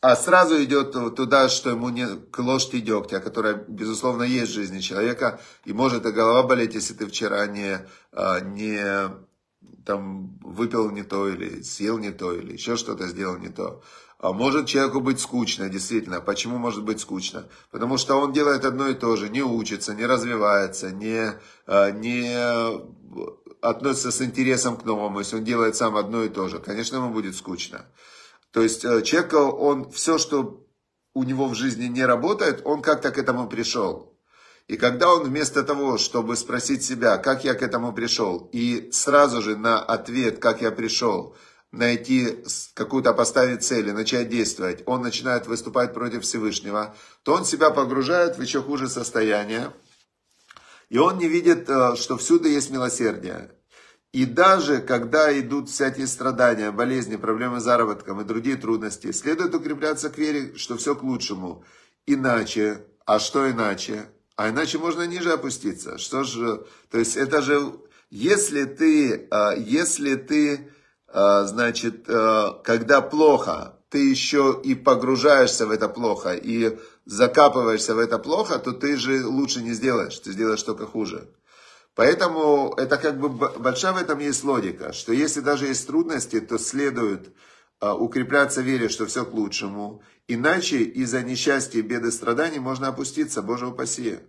а 0.00 0.14
сразу 0.14 0.62
идет 0.62 0.92
туда, 0.92 1.48
что 1.48 1.70
ему 1.70 1.88
не 1.88 2.06
к 2.30 2.38
лошади 2.38 2.80
дегтя, 2.80 3.20
которая, 3.20 3.54
безусловно, 3.66 4.22
есть 4.22 4.52
в 4.52 4.54
жизни 4.54 4.78
человека, 4.78 5.40
и 5.64 5.72
может 5.72 6.06
и 6.06 6.12
голова 6.12 6.44
болеть, 6.44 6.74
если 6.74 6.94
ты 6.94 7.06
вчера 7.06 7.46
не, 7.46 7.80
а, 8.12 8.40
не 8.40 8.80
там, 9.84 10.38
выпил 10.40 10.90
не 10.90 11.02
то, 11.02 11.28
или 11.28 11.62
съел 11.62 11.98
не 11.98 12.12
то, 12.12 12.32
или 12.32 12.52
еще 12.52 12.76
что-то 12.76 13.08
сделал 13.08 13.38
не 13.38 13.48
то. 13.48 13.82
А 14.20 14.32
может 14.32 14.66
человеку 14.66 15.00
быть 15.00 15.20
скучно, 15.20 15.68
действительно. 15.68 16.20
Почему 16.20 16.58
может 16.58 16.84
быть 16.84 17.00
скучно? 17.00 17.46
Потому 17.70 17.98
что 17.98 18.20
он 18.20 18.32
делает 18.32 18.64
одно 18.64 18.88
и 18.88 18.94
то 18.94 19.16
же, 19.16 19.28
не 19.28 19.42
учится, 19.42 19.94
не 19.94 20.06
развивается, 20.06 20.92
не, 20.92 21.32
а, 21.66 21.90
не 21.90 22.36
относится 23.60 24.12
с 24.12 24.22
интересом 24.22 24.76
к 24.76 24.84
новому. 24.84 25.18
Если 25.18 25.36
он 25.36 25.44
делает 25.44 25.74
сам 25.74 25.96
одно 25.96 26.22
и 26.22 26.28
то 26.28 26.48
же, 26.48 26.60
конечно, 26.60 26.96
ему 26.96 27.10
будет 27.10 27.34
скучно. 27.34 27.84
То 28.52 28.62
есть 28.62 28.84
э, 28.84 29.02
человек, 29.02 29.34
он 29.34 29.90
все, 29.90 30.18
что 30.18 30.66
у 31.14 31.24
него 31.24 31.48
в 31.48 31.54
жизни 31.54 31.86
не 31.86 32.04
работает, 32.04 32.62
он 32.64 32.82
как-то 32.82 33.10
к 33.10 33.18
этому 33.18 33.48
пришел. 33.48 34.16
И 34.68 34.76
когда 34.76 35.12
он 35.12 35.24
вместо 35.24 35.62
того, 35.62 35.96
чтобы 35.96 36.36
спросить 36.36 36.84
себя, 36.84 37.16
как 37.16 37.44
я 37.44 37.54
к 37.54 37.62
этому 37.62 37.92
пришел, 37.92 38.50
и 38.52 38.90
сразу 38.92 39.40
же 39.40 39.56
на 39.56 39.82
ответ, 39.82 40.38
как 40.38 40.60
я 40.60 40.70
пришел, 40.70 41.34
найти 41.72 42.44
какую-то 42.74 43.14
поставить 43.14 43.64
цель 43.64 43.88
и 43.88 43.92
начать 43.92 44.28
действовать, 44.28 44.82
он 44.86 45.02
начинает 45.02 45.46
выступать 45.46 45.94
против 45.94 46.22
Всевышнего, 46.22 46.94
то 47.22 47.34
он 47.34 47.44
себя 47.44 47.70
погружает 47.70 48.36
в 48.36 48.42
еще 48.42 48.62
хуже 48.62 48.88
состояние, 48.88 49.72
и 50.90 50.98
он 50.98 51.18
не 51.18 51.28
видит, 51.28 51.68
э, 51.68 51.96
что 51.96 52.16
всюду 52.16 52.48
есть 52.48 52.70
милосердие. 52.70 53.50
И 54.12 54.24
даже 54.24 54.80
когда 54.80 55.38
идут 55.38 55.68
всякие 55.68 56.06
страдания, 56.06 56.70
болезни, 56.70 57.16
проблемы 57.16 57.60
с 57.60 57.64
заработком 57.64 58.20
и 58.20 58.24
другие 58.24 58.56
трудности, 58.56 59.12
следует 59.12 59.54
укрепляться 59.54 60.08
к 60.08 60.16
вере, 60.16 60.54
что 60.56 60.76
все 60.76 60.94
к 60.94 61.02
лучшему. 61.02 61.64
Иначе, 62.06 62.86
а 63.04 63.18
что 63.18 63.50
иначе? 63.50 64.06
А 64.36 64.48
иначе 64.48 64.78
можно 64.78 65.06
ниже 65.06 65.32
опуститься. 65.32 65.98
Что 65.98 66.24
же, 66.24 66.64
то 66.90 66.98
есть 66.98 67.16
это 67.16 67.42
же, 67.42 67.72
если 68.08 68.64
ты, 68.64 69.28
а, 69.30 69.54
если 69.54 70.14
ты, 70.14 70.70
а, 71.08 71.44
значит, 71.44 72.06
когда 72.06 73.02
плохо, 73.02 73.78
ты 73.90 74.08
еще 74.10 74.60
и 74.64 74.74
погружаешься 74.74 75.66
в 75.66 75.70
это 75.70 75.88
плохо, 75.88 76.34
и 76.34 76.78
закапываешься 77.04 77.94
в 77.94 77.98
это 77.98 78.18
плохо, 78.18 78.58
то 78.58 78.72
ты 78.72 78.96
же 78.96 79.26
лучше 79.26 79.62
не 79.62 79.72
сделаешь, 79.72 80.18
ты 80.18 80.32
сделаешь 80.32 80.62
только 80.62 80.86
хуже. 80.86 81.28
Поэтому 81.98 82.74
это 82.76 82.96
как 82.96 83.18
бы 83.18 83.28
большая 83.28 83.92
в 83.92 83.96
этом 83.96 84.20
есть 84.20 84.44
логика, 84.44 84.92
что 84.92 85.12
если 85.12 85.40
даже 85.40 85.66
есть 85.66 85.84
трудности, 85.84 86.38
то 86.38 86.56
следует 86.56 87.34
а, 87.80 87.96
укрепляться 87.96 88.60
в 88.60 88.66
вере, 88.66 88.88
что 88.88 89.06
все 89.06 89.24
к 89.24 89.34
лучшему. 89.34 90.00
Иначе 90.28 90.76
из-за 90.76 91.22
несчастья, 91.22 91.82
беды, 91.82 92.12
страданий 92.12 92.60
можно 92.60 92.86
опуститься, 92.86 93.42
Боже 93.42 93.66
упаси. 93.66 94.20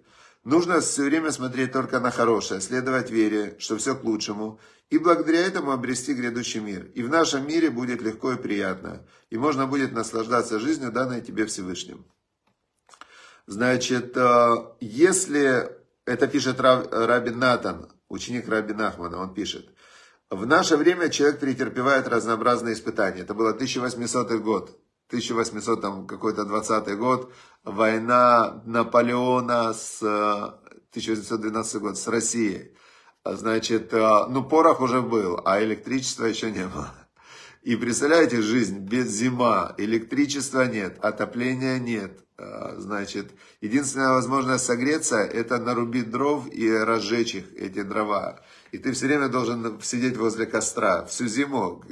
Нужно 0.44 0.80
все 0.80 1.04
время 1.04 1.30
смотреть 1.32 1.72
только 1.72 2.00
на 2.00 2.10
хорошее, 2.10 2.60
следовать 2.60 3.12
вере, 3.12 3.56
что 3.60 3.78
все 3.78 3.94
к 3.94 4.04
лучшему, 4.04 4.60
и 4.90 4.98
благодаря 4.98 5.46
этому 5.46 5.72
обрести 5.72 6.16
грядущий 6.16 6.62
мир. 6.62 6.86
И 6.96 7.04
в 7.04 7.10
нашем 7.10 7.48
мире 7.48 7.70
будет 7.70 8.02
легко 8.02 8.32
и 8.32 8.38
приятно, 8.38 9.06
и 9.30 9.38
можно 9.38 9.68
будет 9.68 9.92
наслаждаться 9.92 10.60
жизнью, 10.60 10.92
данной 10.92 11.22
тебе 11.22 11.46
Всевышним. 11.46 12.04
Значит, 13.46 14.18
а, 14.18 14.76
если, 14.80 15.79
это 16.10 16.28
пишет 16.28 16.60
Рабин 16.60 17.40
Натан, 17.40 17.90
ученик 18.10 18.50
Раби 18.50 18.74
Нахмана, 18.74 19.18
он 19.18 19.34
пишет, 19.34 19.70
в 20.30 20.46
наше 20.46 20.78
время 20.78 21.10
человек 21.10 21.40
претерпевает 21.40 22.08
разнообразные 22.08 22.76
испытания. 22.76 23.22
Это 23.22 23.34
было 23.34 23.50
1800 23.50 24.32
год. 24.42 24.80
1800 25.08 25.82
там 25.82 26.06
какой-то 26.06 26.46
20 26.46 26.98
год. 27.00 27.34
Война 27.64 28.62
Наполеона 28.66 29.74
с 29.74 30.04
1812 30.04 31.82
год 31.82 31.98
с 31.98 32.08
Россией. 32.08 32.76
Значит, 33.26 33.92
э, 33.94 34.26
ну 34.30 34.44
порох 34.44 34.82
уже 34.82 35.02
был, 35.02 35.42
а 35.46 35.64
электричества 35.64 36.26
еще 36.26 36.52
не 36.52 36.68
было. 36.68 36.94
И 37.64 37.76
представляете, 37.76 38.42
жизнь 38.42 38.80
без 38.80 39.10
зима, 39.10 39.76
электричества 39.78 40.66
нет, 40.66 40.98
отопления 41.02 41.78
нет. 41.78 42.24
Э, 42.38 42.76
значит, 42.78 43.32
единственная 43.60 44.12
возможность 44.12 44.66
согреться, 44.66 45.18
это 45.18 45.58
нарубить 45.58 46.10
дров 46.10 46.48
и 46.52 46.72
разжечь 46.72 47.36
их, 47.36 47.54
эти 47.56 47.84
дрова. 47.84 48.40
И 48.72 48.78
ты 48.78 48.94
все 48.94 49.08
время 49.08 49.28
должен 49.28 49.82
сидеть 49.82 50.16
возле 50.16 50.46
костра 50.46 51.06
всю 51.06 51.28
зиму. 51.28 51.84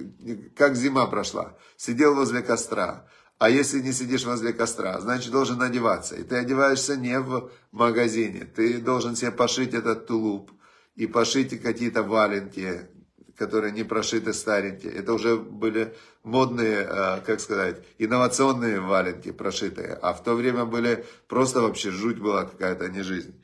Как 0.55 0.75
зима 0.77 1.05
прошла? 1.07 1.57
Сидел 1.75 2.15
возле 2.15 2.41
костра. 2.41 3.05
А 3.37 3.49
если 3.49 3.81
не 3.81 3.91
сидишь 3.91 4.25
возле 4.25 4.53
костра, 4.53 4.99
значит 5.01 5.31
должен 5.31 5.61
одеваться. 5.61 6.15
И 6.15 6.23
ты 6.23 6.37
одеваешься 6.37 6.95
не 6.95 7.19
в 7.19 7.51
магазине. 7.71 8.45
Ты 8.45 8.79
должен 8.79 9.17
себе 9.17 9.31
пошить 9.31 9.73
этот 9.73 10.07
тулуп 10.07 10.51
и 10.95 11.07
пошить 11.07 11.61
какие-то 11.61 12.03
валенки, 12.03 12.89
которые 13.37 13.71
не 13.71 13.83
прошиты 13.83 14.33
старенькие. 14.33 14.93
Это 14.93 15.13
уже 15.13 15.37
были 15.37 15.93
модные, 16.23 16.79
э, 16.79 17.21
как 17.21 17.39
сказать, 17.39 17.77
инновационные 17.99 18.79
валенки 18.79 19.31
прошитые. 19.31 19.97
А 20.01 20.13
в 20.13 20.23
то 20.23 20.33
время 20.33 20.65
были 20.65 21.05
просто 21.27 21.61
вообще 21.61 21.91
жуть 21.91 22.17
была 22.17 22.45
какая-то, 22.45 22.85
а 22.85 22.89
не 22.89 23.03
жизнь. 23.03 23.39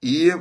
И 0.00 0.34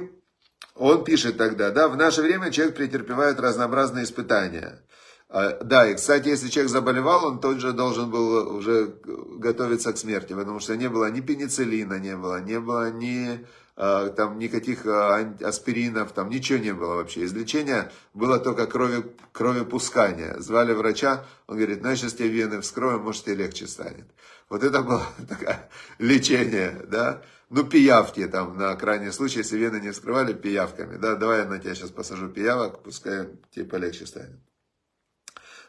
он 0.74 1.04
пишет 1.04 1.38
тогда, 1.38 1.70
да, 1.70 1.88
в 1.88 1.96
наше 1.96 2.22
время 2.22 2.52
человек 2.52 2.76
претерпевает 2.76 3.40
разнообразные 3.40 4.04
испытания. 4.04 4.82
А, 5.28 5.64
да, 5.64 5.90
и, 5.90 5.96
кстати, 5.96 6.30
если 6.30 6.50
человек 6.50 6.72
заболевал, 6.72 7.26
он 7.26 7.40
тот 7.40 7.60
же 7.60 7.74
должен 7.74 8.10
был 8.12 8.56
уже 8.56 8.96
готовиться 9.38 9.92
к 9.92 9.98
смерти, 9.98 10.34
потому 10.34 10.60
что 10.60 10.78
не 10.78 10.88
было 10.88 11.10
ни 11.10 11.22
пенициллина, 11.22 12.00
не 12.00 12.16
было, 12.16 12.42
не 12.42 12.60
было 12.60 12.92
ни 12.92 13.46
а, 13.78 14.10
там 14.10 14.40
никаких 14.40 14.86
а, 14.86 15.36
аспиринов, 15.42 16.14
там 16.14 16.30
ничего 16.30 16.60
не 16.60 16.74
было 16.74 16.96
вообще. 16.96 17.26
Излечение 17.26 17.92
было 18.14 18.40
только 18.40 18.68
крови, 18.68 19.04
кровепускание. 19.34 20.40
Звали 20.40 20.74
врача, 20.74 21.26
он 21.48 21.58
говорит, 21.58 21.84
ну 21.84 21.94
сейчас 21.96 22.14
тебе 22.14 22.30
вены 22.30 22.62
вскрою, 22.62 23.00
может 23.00 23.26
тебе 23.26 23.36
легче 23.36 23.68
станет. 23.68 24.06
Вот 24.50 24.64
это 24.64 24.82
было 24.82 25.06
такое 25.30 25.70
лечение, 25.98 26.86
да. 26.88 27.22
Ну, 27.50 27.64
пиявки 27.64 28.26
там, 28.28 28.58
на 28.58 28.76
крайний 28.76 29.12
случай, 29.12 29.40
если 29.40 29.58
вены 29.58 29.80
не 29.80 29.92
вскрывали, 29.92 30.34
пиявками. 30.34 30.98
Да, 30.98 31.16
давай 31.16 31.40
я 31.40 31.46
на 31.46 31.60
тебя 31.60 31.76
сейчас 31.76 31.92
посажу 31.92 32.30
пиявок, 32.30 32.82
пускай 32.82 33.28
тебе 33.52 33.66
полегче 33.66 34.06
станет. 34.06 34.40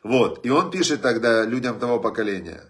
Вот, 0.03 0.45
и 0.45 0.51
он 0.51 0.71
пишет 0.71 1.03
тогда 1.03 1.45
людям 1.45 1.79
того 1.79 1.99
поколения. 2.01 2.63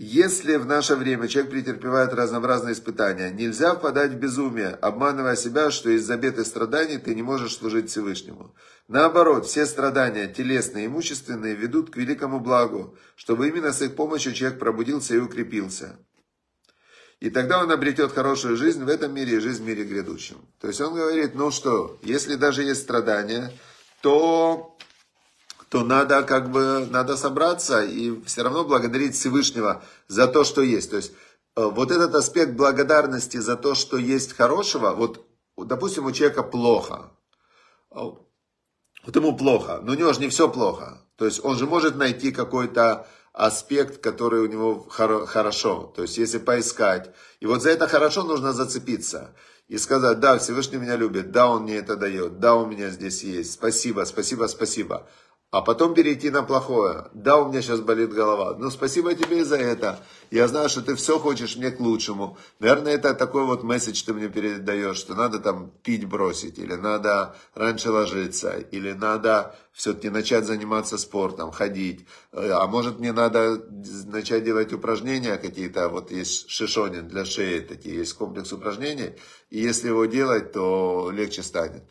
Если 0.00 0.54
в 0.54 0.64
наше 0.64 0.94
время 0.94 1.26
человек 1.26 1.50
претерпевает 1.50 2.12
разнообразные 2.12 2.74
испытания, 2.74 3.32
нельзя 3.32 3.74
впадать 3.74 4.12
в 4.12 4.18
безумие, 4.18 4.68
обманывая 4.68 5.34
себя, 5.34 5.72
что 5.72 5.90
из-за 5.90 6.16
бед 6.16 6.38
и 6.38 6.44
страданий 6.44 6.98
ты 6.98 7.16
не 7.16 7.22
можешь 7.22 7.56
служить 7.56 7.90
Всевышнему. 7.90 8.54
Наоборот, 8.86 9.46
все 9.46 9.66
страдания, 9.66 10.28
телесные 10.28 10.84
и 10.84 10.86
имущественные, 10.86 11.56
ведут 11.56 11.90
к 11.90 11.96
великому 11.96 12.38
благу, 12.38 12.96
чтобы 13.16 13.48
именно 13.48 13.72
с 13.72 13.82
их 13.82 13.96
помощью 13.96 14.34
человек 14.34 14.60
пробудился 14.60 15.16
и 15.16 15.18
укрепился. 15.18 15.98
И 17.18 17.30
тогда 17.30 17.60
он 17.60 17.72
обретет 17.72 18.12
хорошую 18.12 18.56
жизнь 18.56 18.84
в 18.84 18.88
этом 18.88 19.12
мире 19.12 19.38
и 19.38 19.40
жизнь 19.40 19.64
в 19.64 19.66
мире 19.66 19.82
грядущем. 19.82 20.36
То 20.60 20.68
есть 20.68 20.80
он 20.80 20.94
говорит, 20.94 21.34
ну 21.34 21.50
что, 21.50 21.98
если 22.02 22.36
даже 22.36 22.62
есть 22.62 22.82
страдания, 22.82 23.52
то, 24.00 24.78
то 25.68 25.84
надо 25.84 26.22
как 26.22 26.50
бы, 26.50 26.86
надо 26.90 27.16
собраться 27.16 27.82
и 27.82 28.22
все 28.24 28.42
равно 28.42 28.64
благодарить 28.64 29.14
Всевышнего 29.14 29.82
за 30.06 30.26
то, 30.26 30.44
что 30.44 30.62
есть. 30.62 30.90
То 30.90 30.96
есть 30.96 31.12
э, 31.56 31.64
вот 31.64 31.90
этот 31.90 32.14
аспект 32.14 32.52
благодарности 32.52 33.36
за 33.36 33.56
то, 33.56 33.74
что 33.74 33.98
есть 33.98 34.34
хорошего, 34.34 34.94
вот, 34.94 35.26
допустим, 35.56 36.06
у 36.06 36.12
человека 36.12 36.42
плохо, 36.42 37.10
вот 37.90 39.16
ему 39.16 39.36
плохо, 39.36 39.80
но 39.82 39.92
у 39.92 39.94
него 39.94 40.12
же 40.12 40.20
не 40.20 40.28
все 40.28 40.48
плохо. 40.48 41.02
То 41.16 41.24
есть 41.24 41.44
он 41.44 41.56
же 41.56 41.66
может 41.66 41.96
найти 41.96 42.30
какой-то 42.30 43.06
аспект, 43.32 44.00
который 44.00 44.40
у 44.40 44.46
него 44.46 44.86
хорошо. 44.88 45.92
То 45.94 46.02
есть, 46.02 46.18
если 46.18 46.38
поискать. 46.38 47.10
И 47.40 47.46
вот 47.46 47.62
за 47.62 47.70
это 47.70 47.86
хорошо 47.88 48.24
нужно 48.24 48.52
зацепиться. 48.52 49.34
И 49.68 49.78
сказать, 49.78 50.18
да, 50.20 50.38
Всевышний 50.38 50.78
меня 50.78 50.96
любит, 50.96 51.30
да, 51.30 51.48
Он 51.48 51.64
мне 51.64 51.76
это 51.76 51.96
дает, 51.96 52.38
да, 52.40 52.54
у 52.54 52.66
меня 52.66 52.88
здесь 52.88 53.22
есть, 53.22 53.52
спасибо, 53.52 54.04
спасибо, 54.04 54.46
спасибо 54.46 55.06
а 55.50 55.62
потом 55.62 55.94
перейти 55.94 56.28
на 56.28 56.42
плохое. 56.42 57.06
Да, 57.14 57.38
у 57.38 57.48
меня 57.48 57.62
сейчас 57.62 57.80
болит 57.80 58.12
голова, 58.12 58.54
но 58.58 58.68
спасибо 58.68 59.14
тебе 59.14 59.44
за 59.46 59.56
это. 59.56 59.98
Я 60.30 60.46
знаю, 60.46 60.68
что 60.68 60.82
ты 60.82 60.94
все 60.94 61.18
хочешь 61.18 61.56
мне 61.56 61.70
к 61.70 61.80
лучшему. 61.80 62.36
Наверное, 62.58 62.92
это 62.94 63.14
такой 63.14 63.44
вот 63.44 63.62
месседж 63.62 64.02
ты 64.04 64.12
мне 64.12 64.28
передаешь, 64.28 64.98
что 64.98 65.14
надо 65.14 65.38
там 65.38 65.70
пить 65.82 66.04
бросить, 66.04 66.58
или 66.58 66.74
надо 66.74 67.34
раньше 67.54 67.90
ложиться, 67.90 68.58
или 68.58 68.92
надо 68.92 69.56
все-таки 69.72 70.10
начать 70.10 70.44
заниматься 70.44 70.98
спортом, 70.98 71.50
ходить. 71.50 72.06
А 72.32 72.66
может 72.66 72.98
мне 72.98 73.12
надо 73.12 73.62
начать 74.06 74.44
делать 74.44 74.74
упражнения 74.74 75.38
какие-то, 75.38 75.88
вот 75.88 76.10
есть 76.10 76.50
шишонин 76.50 77.08
для 77.08 77.24
шеи, 77.24 77.60
такие 77.60 77.96
есть 77.96 78.12
комплекс 78.12 78.52
упражнений, 78.52 79.14
и 79.48 79.60
если 79.60 79.88
его 79.88 80.04
делать, 80.04 80.52
то 80.52 81.10
легче 81.10 81.42
станет. 81.42 81.84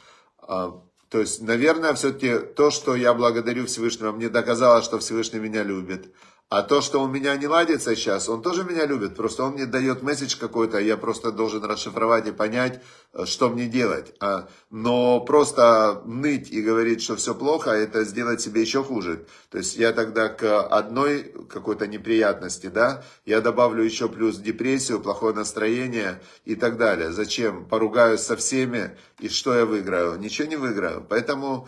То 1.09 1.19
есть, 1.19 1.41
наверное, 1.41 1.93
все-таки 1.93 2.39
то, 2.39 2.69
что 2.69 2.95
я 2.95 3.13
благодарю 3.13 3.65
Всевышнего, 3.65 4.11
мне 4.11 4.27
доказало, 4.29 4.81
что 4.81 4.99
Всевышний 4.99 5.39
меня 5.39 5.63
любит. 5.63 6.13
А 6.49 6.63
то, 6.63 6.79
что 6.79 7.03
у 7.03 7.07
меня 7.07 7.35
не 7.35 7.45
ладится 7.45 7.93
сейчас, 7.93 8.29
он 8.29 8.41
тоже 8.41 8.63
меня 8.63 8.85
любит. 8.85 9.17
Просто 9.17 9.43
он 9.43 9.53
мне 9.53 9.65
дает 9.65 10.01
месседж 10.01 10.37
какой-то, 10.39 10.79
я 10.79 10.95
просто 10.95 11.33
должен 11.33 11.65
расшифровать 11.65 12.25
и 12.25 12.31
понять, 12.31 12.81
э, 13.13 13.25
что 13.25 13.49
мне 13.49 13.67
делать. 13.67 14.13
А, 14.21 14.47
но 14.69 15.19
просто 15.19 16.01
ныть 16.05 16.49
и 16.49 16.61
говорить, 16.61 17.01
что 17.01 17.17
все 17.17 17.35
плохо, 17.35 17.71
это 17.71 18.05
сделать 18.05 18.39
себе 18.39 18.61
еще 18.61 18.81
хуже. 18.81 19.25
То 19.49 19.57
есть 19.57 19.75
я 19.75 19.91
тогда 19.91 20.29
к 20.29 20.61
одной 20.61 21.33
какой-то 21.49 21.85
неприятности, 21.85 22.67
да, 22.67 23.03
я 23.25 23.41
добавлю 23.41 23.83
еще 23.83 24.07
плюс 24.07 24.37
депрессию, 24.37 25.01
плохое 25.01 25.35
настроение 25.35 26.21
и 26.45 26.55
так 26.55 26.77
далее. 26.77 27.11
Зачем? 27.11 27.65
Поругаюсь 27.65 28.21
со 28.21 28.37
всеми, 28.37 28.95
и 29.19 29.27
что 29.27 29.53
я 29.53 29.65
выиграю? 29.65 30.17
Ничего 30.17 30.47
не 30.47 30.55
выиграю. 30.55 31.05
Поэтому 31.09 31.67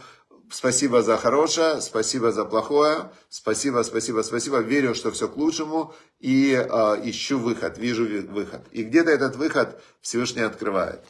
Спасибо 0.52 1.04
за 1.04 1.16
хорошее, 1.18 1.80
спасибо 1.80 2.32
за 2.32 2.44
плохое, 2.44 3.12
спасибо, 3.30 3.84
спасибо, 3.84 4.24
спасибо. 4.24 4.58
Верю, 4.60 4.96
что 4.96 5.12
все 5.12 5.28
к 5.28 5.38
лучшему 5.38 5.94
и 6.20 6.54
э, 6.54 6.66
ищу 7.04 7.38
выход, 7.38 7.78
вижу 7.78 8.06
выход. 8.30 8.62
И 8.72 8.84
где-то 8.84 9.12
этот 9.12 9.36
выход 9.36 9.80
Всевышний 10.02 10.42
открывает. 10.42 11.02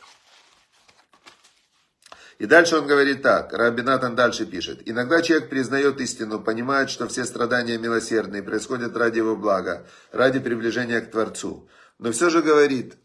И 2.37 2.45
дальше 2.45 2.77
он 2.77 2.87
говорит 2.87 3.21
так, 3.21 3.53
Рабинатан 3.53 4.15
дальше 4.15 4.45
пишет. 4.45 4.81
Иногда 4.85 5.21
человек 5.21 5.49
признает 5.49 6.01
истину, 6.01 6.39
понимает, 6.41 6.89
что 6.89 7.07
все 7.07 7.23
страдания 7.23 7.77
милосердные 7.77 8.43
происходят 8.43 8.95
ради 8.95 9.17
его 9.17 9.35
блага, 9.35 9.85
ради 10.11 10.39
приближения 10.39 10.99
к 11.01 11.11
Творцу. 11.11 11.69
Но 11.97 12.11
все 12.11 12.29
же 12.29 12.41
говорит, 12.41 12.95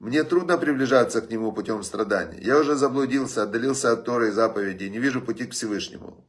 мне 0.00 0.24
трудно 0.24 0.56
приближаться 0.56 1.20
к 1.20 1.30
Нему 1.30 1.52
путем 1.52 1.82
страданий. 1.82 2.40
Я 2.42 2.58
уже 2.58 2.74
заблудился, 2.74 3.42
отдалился 3.42 3.92
от 3.92 4.04
Торы 4.04 4.28
и 4.28 4.32
заповедей, 4.32 4.88
не 4.88 4.98
вижу 4.98 5.20
пути 5.20 5.44
к 5.44 5.52
Всевышнему. 5.52 6.26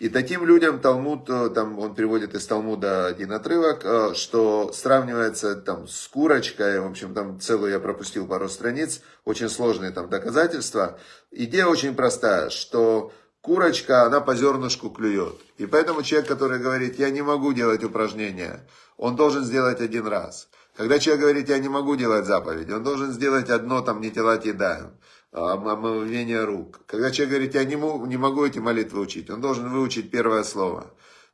И 0.00 0.08
таким 0.08 0.46
людям 0.46 0.80
Талмуд, 0.80 1.28
э, 1.28 1.50
там 1.50 1.78
он 1.78 1.94
приводит 1.94 2.34
из 2.34 2.46
Талмуда 2.46 3.06
один 3.06 3.32
отрывок, 3.32 3.84
э, 3.84 4.14
что 4.14 4.70
сравнивается 4.72 5.56
там 5.56 5.88
с 5.88 6.08
курочкой, 6.08 6.80
в 6.80 6.86
общем, 6.86 7.14
там 7.14 7.40
целую 7.40 7.72
я 7.72 7.80
пропустил 7.80 8.26
пару 8.26 8.48
страниц, 8.48 9.00
очень 9.24 9.48
сложные 9.48 9.92
там 9.92 10.08
доказательства. 10.10 10.98
Идея 11.30 11.66
очень 11.66 11.94
простая, 11.94 12.50
что 12.50 13.12
курочка, 13.40 14.04
она 14.04 14.20
по 14.20 14.34
зернышку 14.34 14.90
клюет. 14.90 15.36
И 15.56 15.66
поэтому 15.66 16.02
человек, 16.02 16.28
который 16.28 16.58
говорит, 16.58 16.98
я 16.98 17.10
не 17.10 17.22
могу 17.22 17.52
делать 17.54 17.84
упражнения, 17.84 18.66
он 18.96 19.16
должен 19.16 19.44
сделать 19.44 19.80
один 19.80 20.06
раз. 20.06 20.48
Когда 20.80 20.98
человек 20.98 21.20
говорит, 21.20 21.48
я 21.50 21.58
не 21.58 21.68
могу 21.68 21.94
делать 21.94 22.24
заповеди, 22.24 22.72
он 22.72 22.82
должен 22.82 23.12
сделать 23.12 23.50
одно, 23.50 23.82
там, 23.82 24.00
не 24.00 24.08
делать 24.08 24.46
еда 24.46 24.92
омовение 25.30 26.42
рук. 26.44 26.80
Когда 26.86 27.10
человек 27.10 27.34
говорит, 27.34 27.54
я 27.54 27.64
не 27.64 27.76
могу, 27.76 28.06
не 28.06 28.16
могу 28.16 28.46
эти 28.46 28.60
молитвы 28.60 29.00
учить, 29.00 29.28
он 29.28 29.42
должен 29.42 29.68
выучить 29.68 30.10
первое 30.10 30.42
слово. 30.42 30.86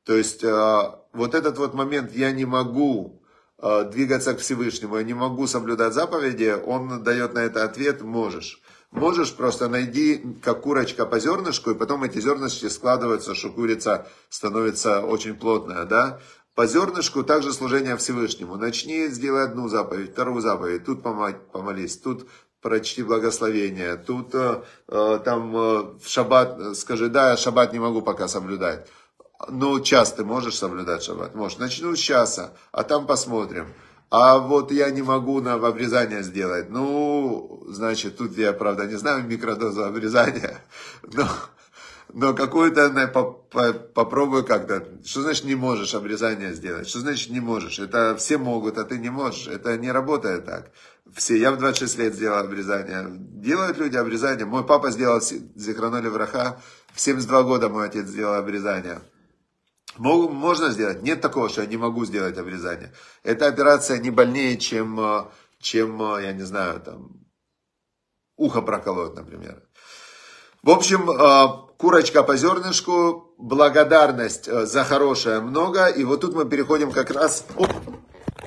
То 0.05 0.15
есть 0.17 0.43
а, 0.43 1.01
вот 1.13 1.37
этот 1.37 1.59
вот 1.59 1.75
момент, 1.75 2.13
я 2.13 2.33
не 2.33 2.45
могу 2.45 3.23
а, 3.59 3.85
двигаться 3.85 4.35
к 4.35 4.41
Всевышнему, 4.41 4.97
я 4.97 5.05
не 5.05 5.15
могу 5.15 5.47
соблюдать 5.47 5.95
заповеди, 5.95 6.57
он 6.67 7.05
дает 7.05 7.35
на 7.35 7.39
это 7.39 7.63
ответ, 7.63 8.03
можешь. 8.03 8.61
Можешь 8.91 9.33
просто 9.33 9.69
найди, 9.69 10.25
как 10.43 10.63
курочка 10.63 11.07
по 11.07 11.21
зернышку, 11.21 11.71
и 11.71 11.77
потом 11.77 12.03
эти 12.03 12.19
зернышки 12.19 12.69
складываются, 12.69 13.37
что 13.37 13.51
курица 13.51 14.09
становится 14.29 15.03
очень 15.03 15.35
плотная, 15.35 15.85
да? 15.85 16.19
По 16.57 16.67
зернышку 16.67 17.23
также 17.23 17.53
служение 17.53 17.99
Всевышнему. 17.99 18.57
Начни, 18.57 19.09
сделай 19.09 19.45
одну 19.45 19.69
заповедь, 19.69 20.13
вторую 20.13 20.41
заповедь, 20.41 20.87
тут 20.87 21.03
помолись, 21.03 21.99
тут 21.99 22.27
прочти 22.63 23.03
благословение. 23.03 23.97
Тут 23.97 24.35
э, 24.35 24.63
э, 24.89 25.21
там 25.23 25.55
э, 25.55 25.83
в 26.03 26.09
шаббат, 26.09 26.77
скажи, 26.79 27.11
да, 27.11 27.33
я 27.33 27.37
шаббат 27.37 27.75
не 27.75 27.79
могу 27.79 28.01
пока 28.01 28.27
соблюдать. 28.27 28.89
Ну, 29.51 29.81
час 29.81 30.15
ты 30.15 30.25
можешь 30.25 30.57
соблюдать 30.57 31.03
шаббат? 31.03 31.35
Можешь. 31.35 31.59
Начну 31.59 31.95
с 31.95 31.99
часа, 31.99 32.55
а 32.73 32.85
там 32.85 33.07
посмотрим. 33.07 33.75
А 34.11 34.39
вот 34.39 34.73
я 34.73 34.91
не 34.91 35.03
могу 35.03 35.43
на 35.43 35.55
обрезание 35.55 36.23
сделать. 36.23 36.71
Ну, 36.71 37.65
значит, 37.69 38.17
тут 38.17 38.39
я, 38.39 38.55
правда, 38.55 38.87
не 38.87 38.97
знаю 38.97 39.25
микродозу 39.25 39.85
обрезания, 39.85 40.59
но, 41.03 41.29
но 42.13 42.35
какую-то 42.35 42.91
попробую 43.95 44.45
как-то. 44.45 44.87
Что 45.05 45.23
значит 45.23 45.45
не 45.45 45.55
можешь 45.55 45.95
обрезание 45.95 46.55
сделать? 46.55 46.89
Что 46.89 47.01
значит 47.01 47.31
не 47.31 47.41
можешь? 47.41 47.79
Это 47.79 48.17
все 48.17 48.39
могут, 48.39 48.79
а 48.79 48.85
ты 48.85 48.99
не 48.99 49.11
можешь. 49.11 49.49
Это 49.49 49.77
не 49.77 49.91
работает 49.91 50.47
так 50.47 50.71
все, 51.15 51.39
я 51.39 51.53
в 51.53 51.59
26 51.59 51.99
лет 51.99 52.15
сделал 52.15 52.39
обрезание. 52.39 53.07
Делают 53.09 53.79
люди 53.79 53.97
обрезание. 53.97 54.45
Мой 54.45 54.67
папа 54.67 54.91
сделал 54.91 55.21
Зихраноли 55.21 56.09
Враха. 56.09 56.61
В 56.93 57.01
72 57.01 57.43
года 57.45 57.69
мой 57.69 57.87
отец 57.87 58.07
сделал 58.07 58.35
обрезание. 58.35 59.01
Могу, 59.97 60.29
можно 60.29 60.71
сделать? 60.71 61.03
Нет 61.03 61.21
такого, 61.21 61.49
что 61.49 61.63
я 61.63 61.69
не 61.69 61.77
могу 61.77 62.05
сделать 62.05 62.37
обрезание. 62.37 62.93
Эта 63.23 63.47
операция 63.47 63.99
не 63.99 64.11
больнее, 64.11 64.59
чем, 64.59 64.99
э, 65.01 65.25
чем 65.59 66.03
э, 66.03 66.25
я 66.25 66.33
не 66.33 66.43
знаю, 66.43 66.81
там, 66.81 67.13
ухо 68.37 68.61
проколоть, 68.61 69.15
например. 69.15 69.63
В 70.63 70.71
общем, 70.71 71.09
э, 71.09 71.66
курочка 71.77 72.23
по 72.23 72.37
зернышку, 72.37 73.35
благодарность 73.39 74.47
за 74.47 74.85
хорошее 74.85 75.41
много. 75.41 75.87
И 75.87 76.05
вот 76.05 76.21
тут 76.21 76.35
мы 76.35 76.45
переходим 76.45 76.91
как 76.93 77.11
раз... 77.11 77.45
Оп, 77.57 77.71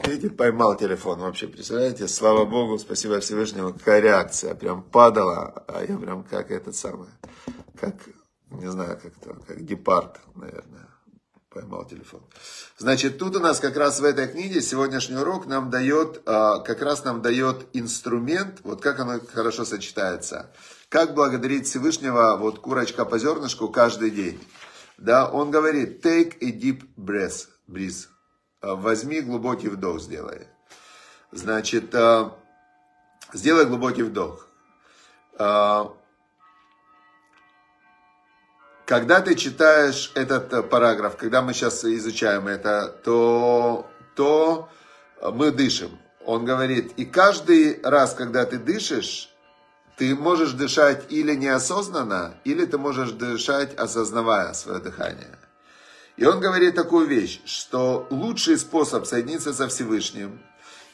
Видите, 0.06 0.30
поймал 0.30 0.76
телефон 0.76 1.20
вообще, 1.20 1.48
представляете? 1.48 2.08
Слава 2.08 2.46
Богу, 2.46 2.80
спасибо 2.80 3.20
Всевышнему, 3.20 3.74
какая 3.74 4.00
реакция. 4.00 4.56
Прям 4.56 4.82
падала, 4.82 5.64
а 5.68 5.84
я 5.84 5.98
прям 5.98 6.24
как 6.24 6.50
этот 6.52 6.76
самый, 6.76 7.10
как, 7.80 7.96
не 8.50 8.72
знаю, 8.72 9.00
как 9.02 9.14
то, 9.16 9.36
как 9.46 9.62
гепард, 9.62 10.20
наверное. 10.36 10.88
Поймал 11.50 11.84
телефон. 11.86 12.22
Значит, 12.78 13.18
тут 13.18 13.36
у 13.36 13.40
нас 13.40 13.60
как 13.60 13.76
раз 13.76 14.00
в 14.00 14.04
этой 14.04 14.28
книге 14.28 14.62
сегодняшний 14.62 15.16
урок 15.16 15.48
нам 15.48 15.72
дает, 15.72 16.22
а, 16.28 16.60
как 16.60 16.84
раз 16.84 17.04
нам 17.04 17.24
дает 17.24 17.66
инструмент, 17.74 18.60
вот 18.64 18.82
как 18.82 19.00
оно 19.00 19.20
хорошо 19.20 19.66
сочетается. 19.66 20.52
Как 20.90 21.16
благодарить 21.16 21.66
Всевышнего, 21.66 22.38
вот 22.38 22.60
курочка 22.60 23.04
по 23.04 23.18
зернышку 23.18 23.68
каждый 23.68 24.12
день. 24.12 24.40
Да, 25.00 25.28
он 25.28 25.50
говорит, 25.50 26.06
take 26.06 26.38
a 26.42 26.52
deep 26.52 26.84
breath, 26.96 27.48
breathe. 27.68 28.06
Э, 28.62 28.76
возьми 28.76 29.20
глубокий 29.22 29.70
вдох, 29.70 30.02
сделай. 30.02 30.48
Значит, 31.32 31.96
э, 31.96 32.30
сделай 33.34 33.66
глубокий 33.66 34.04
вдох. 34.04 34.46
Э, 38.90 38.96
когда 39.00 39.22
ты 39.22 39.36
читаешь 39.36 40.12
этот 40.16 40.70
параграф, 40.70 41.16
когда 41.16 41.42
мы 41.42 41.54
сейчас 41.54 41.86
изучаем 41.86 42.48
это, 42.48 42.88
то, 43.04 43.90
то 44.16 44.70
мы 45.22 45.52
дышим. 45.52 45.92
Он 46.26 46.46
говорит, 46.46 46.94
и 46.98 47.06
каждый 47.06 47.80
раз, 47.84 48.14
когда 48.14 48.46
ты 48.46 48.58
дышишь, 48.58 49.30
ты 49.98 50.16
можешь 50.16 50.54
дышать 50.54 51.12
или 51.12 51.36
неосознанно, 51.36 52.36
или 52.46 52.66
ты 52.66 52.78
можешь 52.78 53.12
дышать, 53.12 53.76
осознавая 53.76 54.54
свое 54.54 54.80
дыхание. 54.80 55.38
И 56.18 56.26
он 56.26 56.40
говорит 56.40 56.76
такую 56.76 57.08
вещь, 57.08 57.42
что 57.46 58.08
лучший 58.10 58.58
способ 58.58 59.06
соединиться 59.06 59.54
со 59.54 59.68
Всевышним 59.68 60.40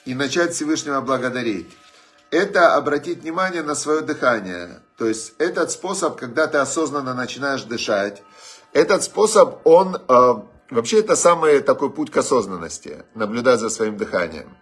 и 0.05 0.13
начать 0.13 0.53
Всевышнего 0.53 1.01
благодарить, 1.01 1.67
это 2.29 2.75
обратить 2.75 3.21
внимание 3.21 3.63
на 3.63 3.75
свое 3.75 4.01
дыхание. 4.01 4.81
То 4.97 5.07
есть 5.07 5.33
этот 5.39 5.71
способ, 5.71 6.17
когда 6.17 6.47
ты 6.47 6.57
осознанно 6.57 7.13
начинаешь 7.13 7.63
дышать, 7.63 8.23
этот 8.71 9.03
способ, 9.03 9.65
он 9.65 9.95
э, 9.95 10.33
вообще 10.69 10.99
это 10.99 11.15
самый 11.15 11.59
такой 11.61 11.89
путь 11.89 12.11
к 12.11 12.17
осознанности, 12.17 13.03
наблюдать 13.13 13.59
за 13.59 13.69
своим 13.69 13.97
дыханием. 13.97 14.55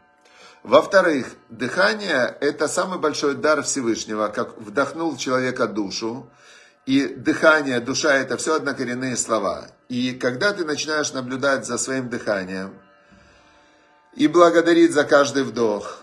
Во-вторых, 0.64 1.28
дыхание– 1.50 2.36
это 2.42 2.68
самый 2.68 2.98
большой 2.98 3.36
дар 3.36 3.64
Всевышнего, 3.64 4.30
как 4.30 4.58
вдохнул 4.58 5.18
человека 5.18 5.68
душу, 5.68 6.30
и 6.86 7.08
дыхание, 7.08 7.80
душа– 7.80 8.14
это 8.16 8.38
все 8.38 8.56
однокоренные 8.56 9.18
слова. 9.18 9.68
И 9.90 10.14
когда 10.14 10.54
ты 10.54 10.66
начинаешь 10.66 11.14
наблюдать 11.14 11.66
за 11.66 11.78
своим 11.78 12.10
дыханием 12.10 12.74
и 14.16 14.28
благодарить 14.28 14.94
за 14.94 15.04
каждый 15.04 15.44
вдох, 15.44 16.03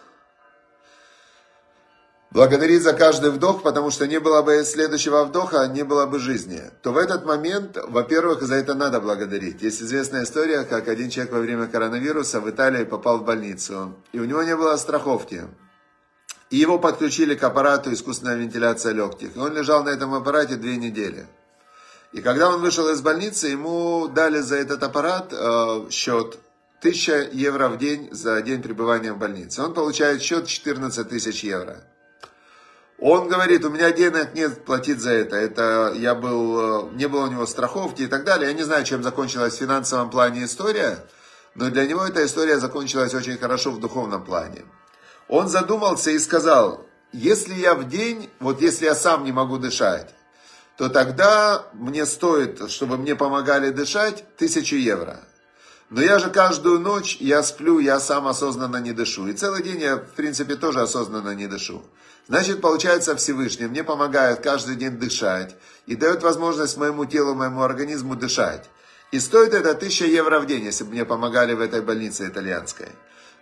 благодарить 2.31 2.83
за 2.83 2.93
каждый 2.93 3.31
вдох, 3.31 3.63
потому 3.63 3.91
что 3.91 4.07
не 4.07 4.21
было 4.21 4.43
бы 4.43 4.65
следующего 4.65 5.25
вдоха, 5.25 5.67
не 5.67 5.83
было 5.83 6.07
бы 6.07 6.19
жизни, 6.19 6.63
то 6.83 6.93
в 6.93 6.97
этот 6.97 7.25
момент, 7.25 7.77
во-первых, 7.89 8.43
за 8.43 8.55
это 8.55 8.75
надо 8.75 9.01
благодарить. 9.01 9.63
Есть 9.63 9.83
известная 9.83 10.25
история, 10.25 10.65
как 10.65 10.89
один 10.89 11.11
человек 11.11 11.33
во 11.33 11.41
время 11.41 11.67
коронавируса 11.67 12.41
в 12.41 12.49
Италии 12.49 12.85
попал 12.85 13.19
в 13.19 13.25
больницу, 13.25 13.95
и 14.13 14.21
у 14.21 14.25
него 14.25 14.43
не 14.43 14.57
было 14.57 14.77
страховки. 14.77 15.45
И 16.51 16.57
его 16.57 16.79
подключили 16.81 17.37
к 17.37 17.45
аппарату 17.45 17.93
искусственная 17.93 18.35
вентиляция 18.35 18.93
легких. 18.93 19.37
И 19.37 19.39
он 19.39 19.55
лежал 19.55 19.85
на 19.85 19.91
этом 19.91 20.15
аппарате 20.15 20.57
две 20.57 20.77
недели. 20.77 21.29
И 22.13 22.21
когда 22.23 22.49
он 22.49 22.61
вышел 22.61 22.89
из 22.89 23.01
больницы, 23.01 23.47
ему 23.47 24.09
дали 24.09 24.41
за 24.41 24.57
этот 24.57 24.83
аппарат 24.83 25.33
э, 25.33 25.87
счет 25.91 26.39
1000 26.81 27.31
евро 27.33 27.69
в 27.69 27.79
день 27.79 28.09
за 28.11 28.43
день 28.43 28.63
пребывания 28.63 29.13
в 29.13 29.19
больнице. 29.19 29.63
Он 29.63 29.75
получает 29.75 30.23
счет 30.23 30.49
14 30.49 31.09
тысяч 31.09 31.45
евро. 31.45 31.85
Он 33.01 33.29
говорит, 33.29 33.65
у 33.65 33.71
меня 33.71 33.93
денег 33.93 34.35
нет 34.35 34.63
платить 34.67 35.01
за 35.01 35.13
это. 35.13 35.35
Это 35.35 35.95
я 35.97 36.15
был, 36.15 36.91
э, 36.91 36.91
не 36.97 37.09
было 37.09 37.25
у 37.25 37.31
него 37.31 37.47
страховки 37.47 38.03
и 38.03 38.07
так 38.07 38.25
далее. 38.25 38.49
Я 38.49 38.55
не 38.55 38.63
знаю, 38.63 38.85
чем 38.85 39.03
закончилась 39.03 39.55
в 39.55 39.59
финансовом 39.59 40.11
плане 40.11 40.45
история, 40.45 40.99
но 41.55 41.71
для 41.71 41.87
него 41.87 42.05
эта 42.05 42.25
история 42.27 42.59
закончилась 42.59 43.15
очень 43.15 43.39
хорошо 43.39 43.71
в 43.71 43.81
духовном 43.81 44.23
плане. 44.23 44.67
Он 45.29 45.49
задумался 45.49 46.11
и 46.11 46.19
сказал, 46.19 46.87
если 47.13 47.55
я 47.55 47.75
в 47.75 47.89
день, 47.89 48.29
вот 48.39 48.61
если 48.61 48.85
я 48.85 48.95
сам 48.95 49.25
не 49.25 49.33
могу 49.33 49.57
дышать, 49.57 50.15
то 50.77 50.91
тогда 50.91 51.67
мне 51.73 52.05
стоит, 52.05 52.71
чтобы 52.71 52.99
мне 52.99 53.17
помогали 53.17 53.71
дышать, 53.71 54.25
тысячу 54.37 54.77
евро. 54.77 55.21
Но 55.89 56.03
я 56.03 56.19
же 56.19 56.31
каждую 56.31 56.81
ночь, 56.81 57.17
я 57.19 57.43
сплю, 57.43 57.79
я 57.79 57.99
сам 57.99 58.27
осознанно 58.29 58.77
не 58.77 58.93
дышу. 58.93 59.27
И 59.27 59.33
целый 59.33 59.63
день 59.63 59.81
я, 59.81 59.97
в 59.97 60.13
принципе, 60.13 60.55
тоже 60.55 60.83
осознанно 60.83 61.35
не 61.35 61.47
дышу. 61.47 61.83
Значит, 62.31 62.63
получается 62.63 63.15
Всевышний 63.17 63.67
мне 63.67 63.85
помогает 63.85 64.41
каждый 64.41 64.77
день 64.77 64.99
дышать 64.99 65.55
и 65.87 65.95
дает 65.95 66.23
возможность 66.23 66.79
моему 66.79 67.05
телу, 67.05 67.35
моему 67.35 67.61
организму 67.61 68.17
дышать. 68.17 68.71
И 69.13 69.21
стоит 69.21 69.53
это 69.53 69.73
1000 69.73 70.07
евро 70.07 70.41
в 70.41 70.47
день, 70.47 70.65
если 70.65 70.85
бы 70.85 70.93
мне 70.93 71.05
помогали 71.05 71.53
в 71.53 71.61
этой 71.61 71.83
больнице 71.83 72.27
итальянской. 72.27 72.89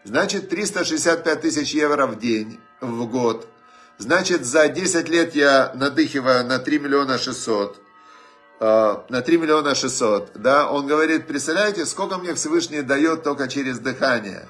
Значит, 0.02 0.48
365 0.48 1.40
тысяч 1.40 1.72
евро 1.74 2.06
в 2.06 2.18
день, 2.18 2.58
в 2.80 3.06
год– 3.06 3.46
Значит, 3.98 4.46
за 4.46 4.68
10 4.68 5.08
лет 5.08 5.34
я 5.34 5.72
надыхиваю 5.74 6.46
на 6.46 6.60
3 6.60 6.78
миллиона 6.78 7.18
600. 7.18 7.76
А, 8.60 9.04
на 9.08 9.22
3 9.22 9.38
миллиона 9.38 9.74
600. 9.74 10.32
Да? 10.36 10.70
Он 10.70 10.86
говорит, 10.86 11.26
представляете, 11.26 11.84
сколько 11.84 12.16
мне 12.18 12.32
Всевышний 12.34 12.82
дает 12.82 13.24
только 13.24 13.48
через 13.48 13.80
дыхание. 13.80 14.46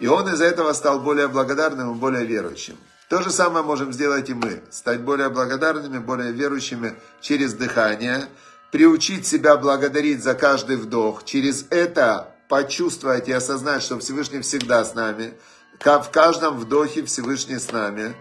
И 0.00 0.06
он 0.06 0.28
из-за 0.28 0.44
этого 0.44 0.74
стал 0.74 1.00
более 1.00 1.28
благодарным 1.28 1.92
и 1.92 1.98
более 1.98 2.26
верующим. 2.26 2.76
То 3.08 3.22
же 3.22 3.30
самое 3.30 3.64
можем 3.64 3.92
сделать 3.92 4.30
и 4.30 4.34
мы. 4.34 4.62
Стать 4.70 5.00
более 5.00 5.28
благодарными, 5.28 5.98
более 5.98 6.32
верующими 6.32 6.94
через 7.20 7.54
дыхание. 7.54 8.28
приучить 8.74 9.24
себя 9.24 9.56
благодарить 9.56 10.24
за 10.24 10.34
каждый 10.34 10.76
вдох, 10.76 11.24
через 11.24 11.66
это 11.70 12.34
почувствовать 12.48 13.28
и 13.28 13.32
осознать, 13.32 13.84
что 13.84 14.00
Всевышний 14.00 14.40
всегда 14.40 14.84
с 14.84 14.94
нами, 14.96 15.34
в 15.78 16.10
каждом 16.10 16.58
вдохе 16.58 17.04
Всевышний 17.04 17.60
с 17.60 17.70
нами. 17.70 18.16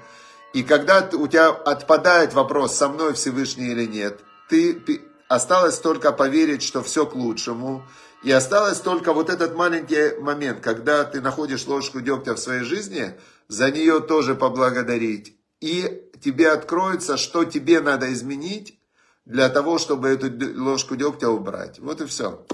И 0.54 0.62
когда 0.62 1.10
у 1.14 1.28
тебя 1.28 1.50
отпадает 1.50 2.36
вопрос, 2.36 2.76
со 2.78 2.88
мной 2.88 3.14
Всевышний 3.14 3.72
или 3.72 3.88
нет, 3.88 4.20
ты 4.48 5.02
осталось 5.28 5.80
только 5.80 6.12
поверить, 6.12 6.62
что 6.62 6.84
все 6.84 7.08
к 7.08 7.16
лучшему. 7.16 7.88
И 8.24 8.32
осталось 8.32 8.80
только 8.80 9.14
вот 9.14 9.30
этот 9.30 9.56
маленький 9.56 10.18
момент, 10.20 10.62
когда 10.62 11.04
ты 11.04 11.20
находишь 11.20 11.68
ложку 11.68 12.00
дегтя 12.00 12.36
в 12.36 12.40
своей 12.40 12.64
жизни, 12.64 13.16
за 13.50 13.70
нее 13.70 14.00
тоже 14.00 14.34
поблагодарить. 14.34 15.38
И 15.60 16.10
тебе 16.24 16.52
откроется, 16.52 17.18
что 17.18 17.44
тебе 17.44 17.82
надо 17.82 18.12
изменить 18.14 18.80
для 19.26 19.50
того, 19.50 19.78
чтобы 19.78 20.08
эту 20.10 20.32
ложку 20.62 20.96
дегтя 20.96 21.30
убрать. 21.30 21.80
Вот 21.80 22.00
и 22.00 22.06
все. 22.06 22.46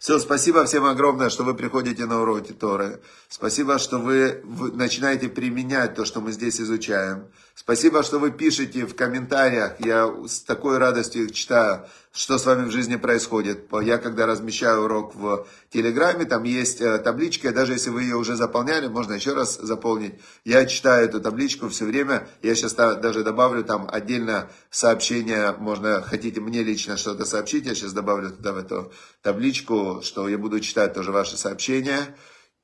Все, 0.00 0.18
спасибо 0.18 0.64
всем 0.64 0.84
огромное, 0.84 1.30
что 1.30 1.44
вы 1.44 1.54
приходите 1.54 2.06
на 2.06 2.22
уроки 2.22 2.52
Торы. 2.52 3.00
Спасибо, 3.28 3.78
что 3.78 3.98
вы 3.98 4.42
начинаете 4.74 5.28
применять 5.28 5.94
то, 5.94 6.04
что 6.04 6.20
мы 6.20 6.32
здесь 6.32 6.60
изучаем. 6.60 7.28
Спасибо, 7.54 8.02
что 8.02 8.18
вы 8.18 8.30
пишете 8.30 8.86
в 8.86 8.94
комментариях. 8.94 9.74
Я 9.80 10.12
с 10.26 10.40
такой 10.40 10.78
радостью 10.78 11.24
их 11.24 11.32
читаю 11.32 11.86
что 12.12 12.36
с 12.36 12.44
вами 12.44 12.66
в 12.66 12.70
жизни 12.70 12.96
происходит. 12.96 13.66
Я 13.82 13.96
когда 13.96 14.26
размещаю 14.26 14.82
урок 14.82 15.14
в 15.14 15.46
Телеграме, 15.70 16.26
там 16.26 16.42
есть 16.42 16.80
э, 16.82 16.98
табличка, 16.98 17.52
даже 17.52 17.72
если 17.72 17.88
вы 17.88 18.02
ее 18.02 18.16
уже 18.16 18.36
заполняли, 18.36 18.86
можно 18.88 19.14
еще 19.14 19.32
раз 19.32 19.56
заполнить. 19.56 20.14
Я 20.44 20.66
читаю 20.66 21.06
эту 21.06 21.22
табличку 21.22 21.70
все 21.70 21.86
время, 21.86 22.28
я 22.42 22.54
сейчас 22.54 22.74
даже 22.74 23.24
добавлю 23.24 23.64
там 23.64 23.88
отдельно 23.90 24.50
сообщение, 24.70 25.52
можно, 25.58 26.02
хотите 26.02 26.40
мне 26.40 26.62
лично 26.62 26.98
что-то 26.98 27.24
сообщить, 27.24 27.64
я 27.64 27.74
сейчас 27.74 27.94
добавлю 27.94 28.30
туда 28.30 28.52
в 28.52 28.58
эту 28.58 28.92
табличку, 29.22 30.00
что 30.02 30.28
я 30.28 30.36
буду 30.36 30.60
читать 30.60 30.92
тоже 30.92 31.12
ваши 31.12 31.38
сообщения. 31.38 32.14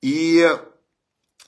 И, 0.02 0.46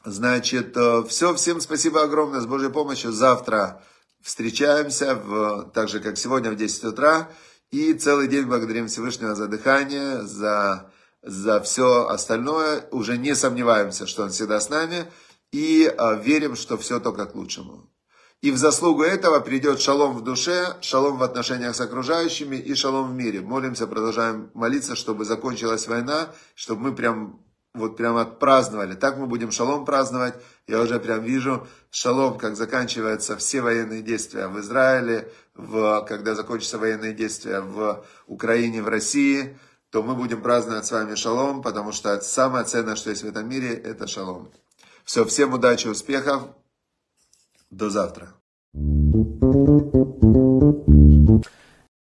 значит, 0.05 0.77
э, 0.77 1.05
все, 1.09 1.35
всем 1.35 1.61
спасибо 1.61 2.03
огромное, 2.03 2.41
с 2.41 2.47
Божьей 2.47 2.71
помощью. 2.71 3.13
Завтра 3.13 3.83
встречаемся, 4.21 5.15
в, 5.15 5.71
так 5.75 5.89
же 5.89 6.01
как 6.01 6.17
сегодня 6.19 6.51
в 6.51 6.57
10 6.57 6.85
утра. 6.85 7.31
И 7.71 7.95
целый 7.95 8.29
день 8.29 8.47
благодарим 8.47 8.89
Всевышнего 8.89 9.35
за 9.35 9.47
дыхание, 9.47 10.23
за, 10.23 10.91
за 11.23 11.61
все 11.61 12.09
остальное. 12.09 12.89
Уже 12.91 13.17
не 13.17 13.35
сомневаемся, 13.35 14.07
что 14.07 14.25
Он 14.25 14.31
всегда 14.31 14.61
с 14.61 14.69
нами. 14.69 15.07
И 15.53 15.87
а, 15.87 16.15
верим, 16.15 16.57
что 16.57 16.77
все 16.79 17.01
только 17.01 17.27
к 17.27 17.35
лучшему. 17.35 17.91
И 18.41 18.51
в 18.51 18.57
заслугу 18.57 19.03
этого 19.03 19.41
придет 19.41 19.81
шалом 19.81 20.17
в 20.17 20.25
душе, 20.25 20.77
шалом 20.81 21.19
в 21.19 21.23
отношениях 21.23 21.77
с 21.77 21.81
окружающими 21.81 22.57
и 22.57 22.75
шалом 22.75 23.11
в 23.11 23.15
мире. 23.15 23.43
Молимся, 23.43 23.87
продолжаем 23.87 24.51
молиться, 24.55 24.97
чтобы 24.97 25.27
закончилась 25.27 25.87
война, 25.87 26.33
чтобы 26.55 26.83
мы 26.83 26.95
прям 26.95 27.45
вот 27.75 27.97
прям 27.97 28.17
отпраздновали. 28.17 28.95
Так 28.95 29.17
мы 29.17 29.27
будем 29.27 29.51
шалом 29.51 29.85
праздновать. 29.85 30.35
Я 30.67 30.81
уже 30.81 30.99
прям 30.99 31.23
вижу 31.23 31.67
шалом, 31.91 32.39
как 32.39 32.57
заканчиваются 32.57 33.37
все 33.37 33.61
военные 33.61 34.03
действия 34.03 34.49
в 34.49 34.59
Израиле, 34.61 35.31
в, 35.55 36.05
когда 36.09 36.35
закончатся 36.35 36.79
военные 36.79 37.13
действия 37.13 37.61
в 37.61 38.05
Украине, 38.27 38.83
в 38.83 38.89
России, 38.89 39.59
то 39.91 40.03
мы 40.03 40.15
будем 40.15 40.43
праздновать 40.43 40.87
с 40.87 40.93
вами 40.93 41.15
шалом, 41.15 41.63
потому 41.63 41.93
что 41.93 42.21
самое 42.21 42.65
ценное, 42.65 42.97
что 42.97 43.11
есть 43.11 43.23
в 43.23 43.29
этом 43.29 43.49
мире, 43.49 43.75
это 43.75 44.07
шалом. 44.07 44.51
Все, 45.05 45.25
всем 45.25 45.53
удачи, 45.53 45.89
успехов. 45.89 46.43
До 47.71 47.91
завтра. 47.91 48.35